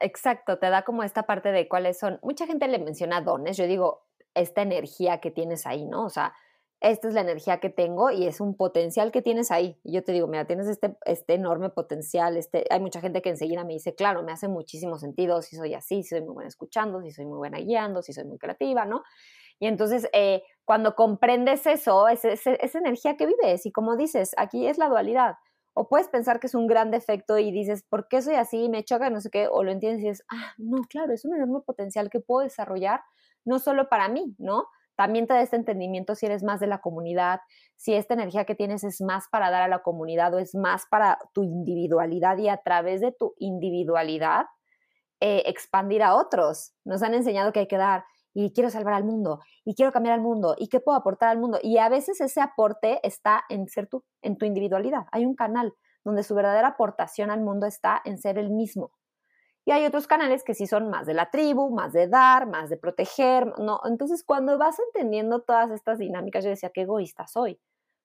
[0.00, 2.18] Exacto, te da como esta parte de cuáles son.
[2.22, 6.04] Mucha gente le menciona dones, yo digo, esta energía que tienes ahí, ¿no?
[6.04, 6.34] O sea,
[6.84, 9.80] esta es la energía que tengo y es un potencial que tienes ahí.
[9.84, 13.30] Y yo te digo, mira, tienes este, este enorme potencial, este, hay mucha gente que
[13.30, 16.48] enseguida me dice, claro, me hace muchísimo sentido si soy así, si soy muy buena
[16.48, 19.02] escuchando, si soy muy buena guiando, si soy muy creativa, ¿no?
[19.58, 24.66] Y entonces, eh, cuando comprendes eso, es, esa energía que vives y como dices, aquí
[24.66, 25.36] es la dualidad.
[25.72, 28.68] O puedes pensar que es un gran defecto y dices, ¿por qué soy así?
[28.68, 31.34] Me choca, no sé qué, o lo entiendes y dices, ah, no, claro, es un
[31.34, 33.00] enorme potencial que puedo desarrollar,
[33.46, 34.66] no solo para mí, ¿no?
[34.96, 37.40] También te da este entendimiento si eres más de la comunidad,
[37.76, 40.86] si esta energía que tienes es más para dar a la comunidad o es más
[40.90, 44.46] para tu individualidad y a través de tu individualidad
[45.20, 46.74] eh, expandir a otros.
[46.84, 50.14] Nos han enseñado que hay que dar y quiero salvar al mundo y quiero cambiar
[50.14, 51.58] al mundo y qué puedo aportar al mundo.
[51.62, 55.06] Y a veces ese aporte está en ser tú, en tu individualidad.
[55.12, 55.72] Hay un canal
[56.04, 58.92] donde su verdadera aportación al mundo está en ser el mismo.
[59.66, 62.68] Y hay otros canales que sí son más de la tribu, más de dar, más
[62.68, 63.80] de proteger, ¿no?
[63.84, 67.58] Entonces, cuando vas entendiendo todas estas dinámicas, yo decía, qué egoísta soy.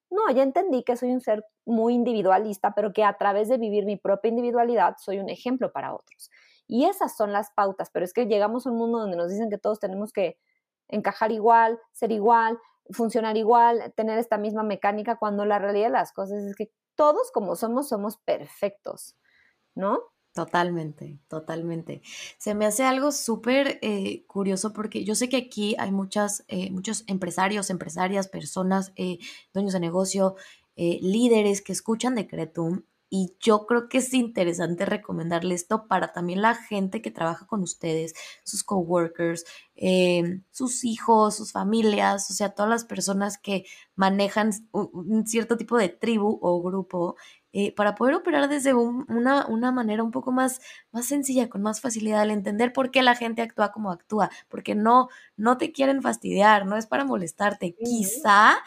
[0.10, 3.86] No, ya entendí que soy un ser muy individualista, pero que a través de vivir
[3.86, 6.32] mi propia individualidad soy un ejemplo para otros.
[6.68, 9.50] Y esas son las pautas, pero es que llegamos a un mundo donde nos dicen
[9.50, 10.38] que todos tenemos que
[10.88, 12.58] encajar igual, ser igual,
[12.92, 17.32] funcionar igual, tener esta misma mecánica, cuando la realidad de las cosas es que todos
[17.32, 19.16] como somos, somos perfectos,
[19.76, 20.00] ¿no?
[20.40, 22.02] Totalmente, totalmente.
[22.38, 26.72] Se me hace algo súper eh, curioso porque yo sé que aquí hay muchas, eh,
[26.72, 29.18] muchos empresarios, empresarias, personas, eh,
[29.54, 30.36] dueños de negocio,
[30.78, 36.56] líderes que escuchan Decretum y yo creo que es interesante recomendarle esto para también la
[36.56, 38.14] gente que trabaja con ustedes,
[38.46, 39.44] sus coworkers,
[40.52, 43.66] sus hijos, sus familias, o sea, todas las personas que
[43.96, 47.18] manejan un cierto tipo de tribu o grupo
[47.52, 51.82] eh, para poder operar desde una, una, manera un poco más, más sencilla, con más
[51.82, 56.02] facilidad, al entender por qué la gente actúa como actúa, porque no, no te quieren
[56.02, 57.76] fastidiar, no es para molestarte.
[57.76, 58.58] Quizá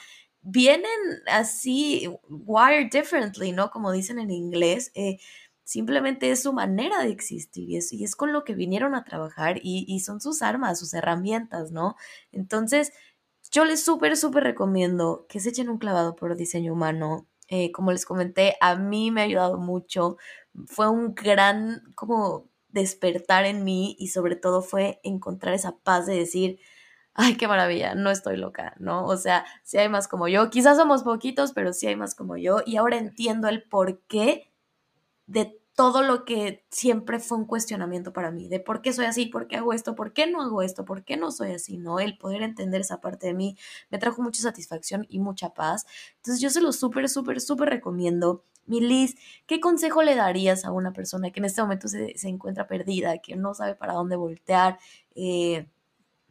[0.43, 0.91] vienen
[1.27, 3.71] así, wired differently, ¿no?
[3.71, 4.91] Como dicen en inglés.
[4.95, 5.19] Eh,
[5.65, 9.05] simplemente es su manera de existir y es, y es con lo que vinieron a
[9.05, 11.97] trabajar y, y son sus armas, sus herramientas, ¿no?
[12.33, 12.93] Entonces,
[13.53, 17.93] yo les súper, súper recomiendo que se echen un clavado por diseño humano, eh, como
[17.93, 20.17] les comenté, a mí me ha ayudado mucho.
[20.67, 26.15] Fue un gran como despertar en mí y sobre todo fue encontrar esa paz de
[26.17, 26.61] decir,
[27.13, 29.05] ay, qué maravilla, no estoy loca, ¿no?
[29.05, 32.39] O sea, si hay más como yo, quizás somos poquitos, pero sí hay más como
[32.39, 34.51] yo y ahora entiendo el porqué
[35.27, 39.27] de todo lo que siempre fue un cuestionamiento para mí, de por qué soy así,
[39.27, 41.99] por qué hago esto, por qué no hago esto, por qué no soy así, ¿no?
[41.99, 43.57] El poder entender esa parte de mí
[43.91, 45.87] me trajo mucha satisfacción y mucha paz.
[46.17, 48.45] Entonces yo se lo súper, súper, súper recomiendo.
[48.67, 49.17] Mi Liz,
[49.47, 53.35] ¿qué consejo le darías a una persona que en este momento se, encuentra perdida, que
[53.35, 54.79] no sabe para dónde voltear,
[55.15, 55.67] eh,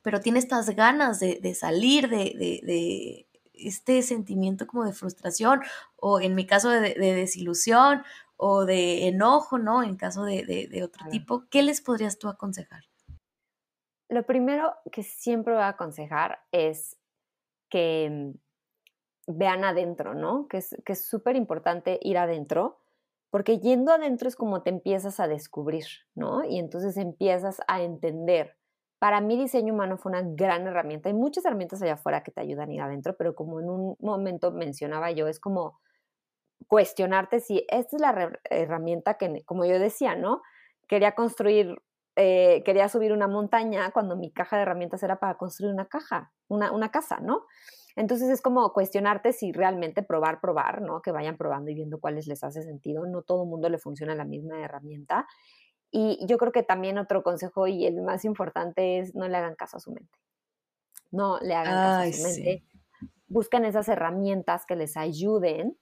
[0.04, 5.62] pero tiene estas ganas de, salir de, de, este sentimiento como de frustración
[5.98, 8.04] o en mi caso de, desilusión
[8.44, 9.84] o de enojo, ¿no?
[9.84, 12.82] En caso de, otro tipo, ¿qué les podrías tú aconsejar?
[14.10, 16.98] Lo primero que siempre voy a aconsejar es
[17.70, 20.48] que mm, vean adentro, ¿no?
[20.48, 22.80] Que es súper importante ir adentro,
[23.30, 25.86] porque yendo adentro es como te empiezas a descubrir,
[26.16, 26.44] ¿no?
[26.44, 28.58] Y entonces empiezas a entender.
[28.98, 31.10] Para mí diseño humano fue una gran herramienta.
[31.10, 33.96] Hay muchas herramientas allá afuera que te ayudan a ir adentro, pero como en un
[34.00, 35.80] momento mencionaba yo, es como
[36.68, 40.42] cuestionarte si esta es la herramienta que, como yo decía, ¿no?
[40.88, 41.82] Quería construir
[42.18, 46.34] eh, quería subir una montaña cuando mi caja de herramientas era para construir una caja,
[46.50, 47.46] una, una casa, ¿no?
[47.96, 51.02] Entonces es como cuestionarte si realmente probar, probar, ¿no?
[51.02, 53.06] Que vayan probando y viendo cuáles les hace sentido.
[53.06, 55.26] No todo el mundo le funciona la misma herramienta.
[55.90, 59.56] Y yo creo que también otro consejo y el más importante es no le hagan
[59.56, 60.18] caso a su mente.
[61.12, 62.64] No le hagan caso a su mente.
[63.28, 65.78] Busquen esas herramientas que les ayuden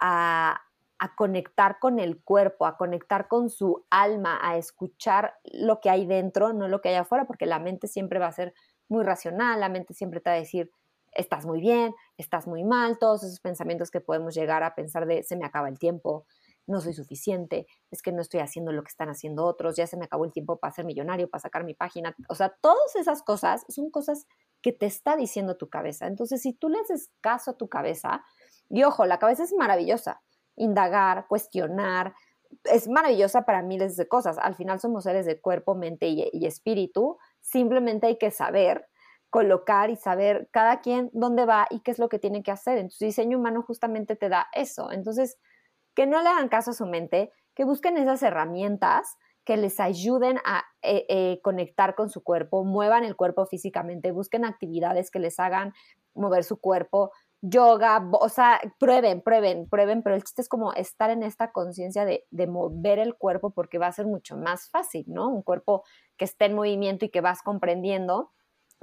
[0.00, 0.60] a,
[0.98, 6.06] a conectar con el cuerpo, a conectar con su alma, a escuchar lo que hay
[6.06, 8.54] dentro, no lo que hay afuera, porque la mente siempre va a ser
[8.88, 10.70] muy racional, la mente siempre te va a decir,
[11.12, 15.22] estás muy bien, estás muy mal, todos esos pensamientos que podemos llegar a pensar de
[15.22, 16.26] se me acaba el tiempo,
[16.66, 19.96] no soy suficiente, es que no estoy haciendo lo que están haciendo otros, ya se
[19.96, 22.14] me acabó el tiempo para ser millonario, para sacar mi página.
[22.28, 24.26] O sea, todas esas cosas son cosas
[24.62, 26.06] que te está diciendo tu cabeza.
[26.06, 28.22] Entonces, si tú le haces caso a tu cabeza,
[28.70, 30.22] y ojo, la cabeza es maravillosa,
[30.56, 32.14] indagar, cuestionar,
[32.64, 34.38] es maravillosa para miles de cosas.
[34.38, 37.18] Al final somos seres de cuerpo, mente y, espíritu.
[37.40, 38.86] Simplemente hay que saber
[39.28, 42.78] colocar y saber cada quien dónde va y qué es lo que tiene que hacer.
[42.78, 44.90] En tu diseño humano justamente te da eso.
[44.90, 45.38] Entonces,
[45.94, 50.38] que no le hagan caso a su mente, que busquen esas herramientas que les ayuden
[50.44, 55.40] a eh, eh, conectar con su cuerpo, muevan el cuerpo físicamente, busquen actividades que les
[55.40, 55.72] hagan
[56.14, 57.10] mover su cuerpo,
[57.42, 62.04] yoga, o sea, prueben, prueben, prueben, pero el chiste es como estar en esta conciencia
[62.04, 65.28] de, de, mover el cuerpo porque va a ser mucho más fácil, ¿no?
[65.28, 65.84] Un cuerpo
[66.16, 68.32] que esté en movimiento y que vas comprendiendo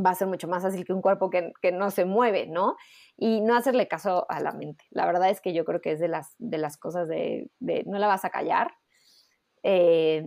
[0.04, 2.76] va a ser mucho más fácil que un cuerpo que, no se mueve, ¿no?
[3.16, 4.86] Y no hacerle caso a la mente.
[4.92, 7.98] La verdad es que yo creo que es de las, de las cosas de, no
[7.98, 8.74] la vas a callar,
[9.64, 10.24] eh,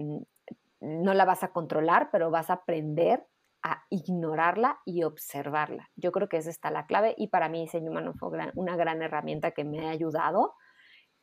[0.80, 3.24] no la vas a controlar, pero vas a aprender
[3.62, 5.90] a ignorarla y observarla.
[5.96, 9.02] Yo creo que esa está la clave y para mí diseño humano fue una gran
[9.02, 10.54] herramienta que me ha ayudado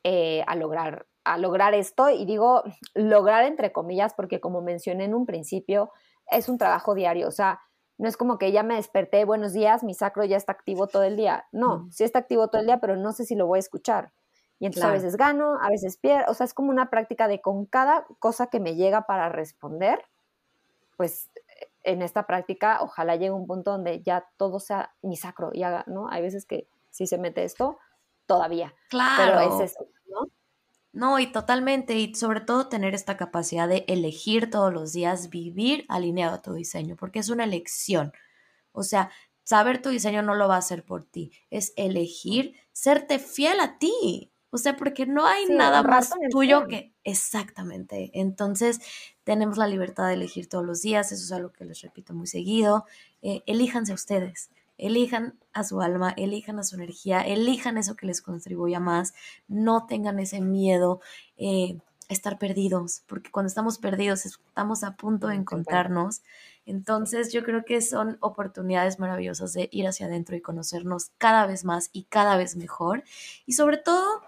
[0.04, 2.62] eh, a, lograr, a lograr esto y digo
[2.94, 5.90] lograr entre comillas porque como mencioné en un principio
[6.30, 7.60] es un trabajo diario, o sea,
[7.98, 11.02] no es como que ya me desperté, buenos días, mi sacro ya está activo todo
[11.02, 11.46] el día.
[11.50, 14.12] No, sí está activo todo el día, pero no sé si lo voy a escuchar.
[14.60, 16.30] Y entonces a veces gano, a veces pierdo.
[16.30, 20.04] O sea, es como una práctica de con cada cosa que me llega para responder,
[20.96, 21.28] pues
[21.82, 25.84] en esta práctica ojalá llegue un punto donde ya todo sea mi sacro y haga,
[25.86, 26.08] ¿no?
[26.08, 27.78] Hay veces que si se mete esto,
[28.26, 28.74] todavía.
[28.90, 29.38] Claro.
[29.38, 30.28] Pero es eso, ¿no?
[30.92, 35.84] No, y totalmente, y sobre todo tener esta capacidad de elegir todos los días, vivir
[35.88, 38.12] alineado a tu diseño, porque es una elección.
[38.72, 39.10] O sea,
[39.44, 43.78] saber tu diseño no lo va a hacer por ti, es elegir serte fiel a
[43.78, 44.32] ti.
[44.50, 48.10] O sea, porque no hay nada más tuyo que exactamente.
[48.14, 48.80] Entonces,
[49.24, 52.26] tenemos la libertad de elegir todos los días, eso es algo que les repito muy
[52.26, 52.86] seguido.
[53.20, 58.22] Eh, elíjanse ustedes, elijan a su alma, elijan a su energía, elijan eso que les
[58.22, 59.12] contribuya más,
[59.48, 61.00] no tengan ese miedo
[61.36, 61.78] eh,
[62.08, 66.22] a estar perdidos, porque cuando estamos perdidos estamos a punto de encontrarnos.
[66.64, 71.64] Entonces yo creo que son oportunidades maravillosas de ir hacia adentro y conocernos cada vez
[71.64, 73.04] más y cada vez mejor.
[73.46, 74.22] Y sobre todo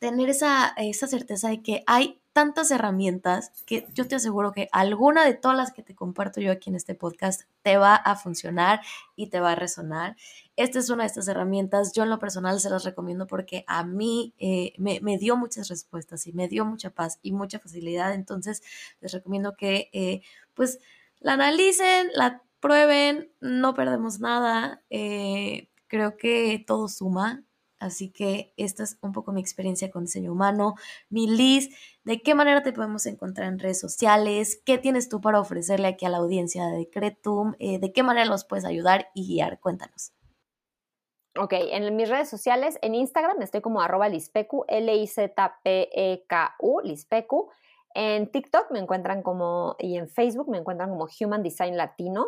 [0.00, 5.24] tener esa, esa certeza de que hay tantas herramientas que yo te aseguro que alguna
[5.24, 8.80] de todas las que te comparto yo aquí en este podcast te va a funcionar
[9.14, 10.16] y te va a resonar.
[10.56, 11.92] Esta es una de estas herramientas.
[11.92, 16.26] Yo en lo personal se las recomiendo porque a mí eh, me, dio muchas respuestas
[16.26, 18.14] y me dio mucha paz y mucha facilidad.
[18.14, 18.62] Entonces
[19.00, 20.22] les recomiendo que eh,
[20.54, 20.78] pues
[21.18, 24.82] la analicen, la prueben, no perdemos nada.
[24.88, 27.42] Eh, creo que todo suma.
[27.80, 30.74] Así que esta es un poco mi experiencia con diseño humano.
[31.08, 31.70] Mi Liz,
[32.04, 34.60] ¿de qué manera te podemos encontrar en redes sociales?
[34.64, 37.54] ¿Qué tienes tú para ofrecerle aquí a la audiencia de Decretum?
[37.58, 39.58] Eh, ¿De qué manera los puedes ayudar y guiar?
[39.60, 40.12] Cuéntanos.
[41.38, 45.30] Ok, en mis redes sociales, en Instagram estoy como arroba lispecu, L-I-Z-P-E-K-U,
[46.82, 47.50] lispecu.
[47.94, 52.26] En TikTok me encuentran como, y en Facebook me encuentran como Human Design Latino.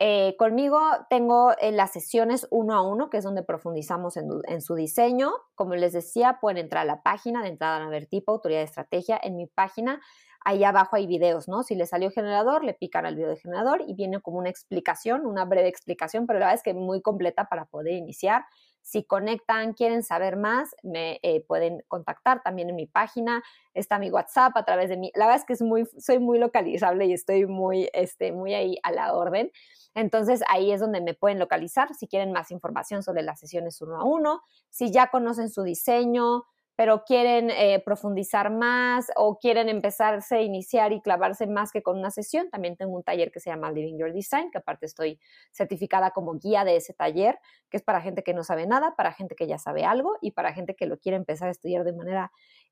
[0.00, 0.80] Eh, conmigo
[1.10, 5.32] tengo eh, las sesiones uno a uno, que es donde profundizamos en, su diseño.
[5.56, 8.66] Como les decía, pueden entrar a la página de entrada a ver tipo, autoridad de
[8.66, 9.18] estrategia.
[9.20, 10.00] En mi página,
[10.44, 11.64] ahí abajo hay videos, ¿no?
[11.64, 15.26] Si les salió generador, le pican al video de generador y viene como una explicación,
[15.26, 18.44] una breve explicación, pero la verdad es que muy completa para poder iniciar.
[18.88, 23.42] Si conectan, quieren saber más, me eh, pueden contactar también en mi página.
[23.74, 25.12] Está mi WhatsApp a través de mi.
[25.14, 28.78] La verdad es que es muy, soy muy localizable y estoy muy, este, muy ahí
[28.82, 29.52] a la orden.
[29.94, 34.00] Entonces ahí es donde me pueden localizar si quieren más información sobre las sesiones uno
[34.00, 36.44] a uno, si ya conocen su diseño,
[36.78, 41.98] pero quieren eh, profundizar más o quieren empezarse a iniciar y clavarse más que con
[41.98, 45.18] una sesión, también tengo un taller que se llama Living Your Design, que aparte estoy
[45.50, 49.12] certificada como guía de ese taller, que es para gente que no sabe nada, para
[49.12, 51.94] gente que ya sabe algo y para gente que lo quiere empezar a estudiar de
[51.94, 52.30] manera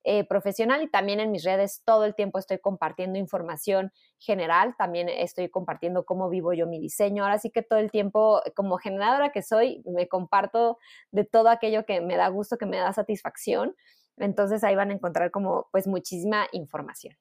[0.08, 3.90] eh, profesional y también en mis redes todo el tiempo estoy compartiendo información
[4.20, 7.24] general, también estoy compartiendo cómo vivo yo mi diseño.
[7.24, 10.78] Ahora sí que todo el tiempo, como generadora que soy, me comparto
[11.10, 13.74] de todo aquello que me da gusto, que me da satisfacción.
[14.16, 17.16] Entonces ahí van a encontrar como pues muchísima información.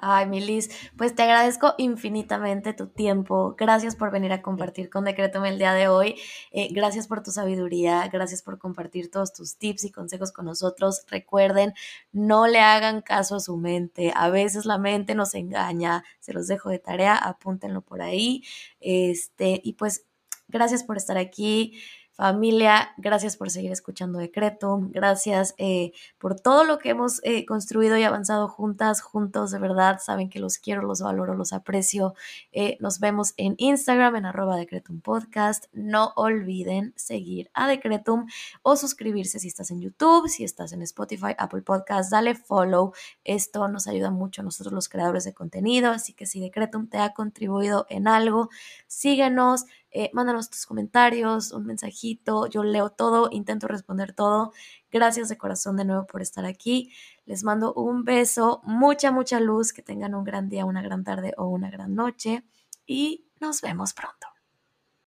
[0.00, 3.56] Ay, Milis, pues te agradezco infinitamente tu tiempo.
[3.58, 6.14] Gracias por venir a compartir con Decretum el día de hoy.
[6.52, 8.06] Eh, gracias por tu sabiduría.
[8.06, 11.04] Gracias por compartir todos tus tips y consejos con nosotros.
[11.08, 11.74] Recuerden,
[12.12, 14.12] no le hagan caso a su mente.
[14.14, 16.04] A veces la mente nos engaña.
[16.20, 18.44] Se los dejo de tarea, apúntenlo por ahí.
[18.78, 20.06] Este, y pues,
[20.46, 21.76] gracias por estar aquí.
[22.18, 27.96] Familia, gracias por seguir escuchando Decreto, gracias eh, por todo lo que hemos eh, construido
[27.96, 32.14] y avanzado juntas, juntos, de verdad, saben que los quiero, los valoro, los aprecio.
[32.50, 35.66] Eh, nos vemos en Instagram, en arroba Decretum Podcast.
[35.72, 38.26] No olviden seguir a Decretum
[38.62, 42.94] o suscribirse si estás en YouTube, si estás en Spotify, Apple Podcast, dale follow.
[43.22, 46.98] Esto nos ayuda mucho a nosotros los creadores de contenido, así que si Decretum te
[46.98, 48.48] ha contribuido en algo,
[48.88, 54.52] síguenos eh, mándanos tus comentarios, un mensajito, yo leo todo, intento responder todo.
[54.90, 56.92] Gracias de corazón de nuevo por estar aquí.
[57.26, 61.34] Les mando un beso, mucha, mucha luz, que tengan un gran día, una gran tarde
[61.36, 62.44] o una gran noche
[62.86, 64.37] y nos vemos pronto.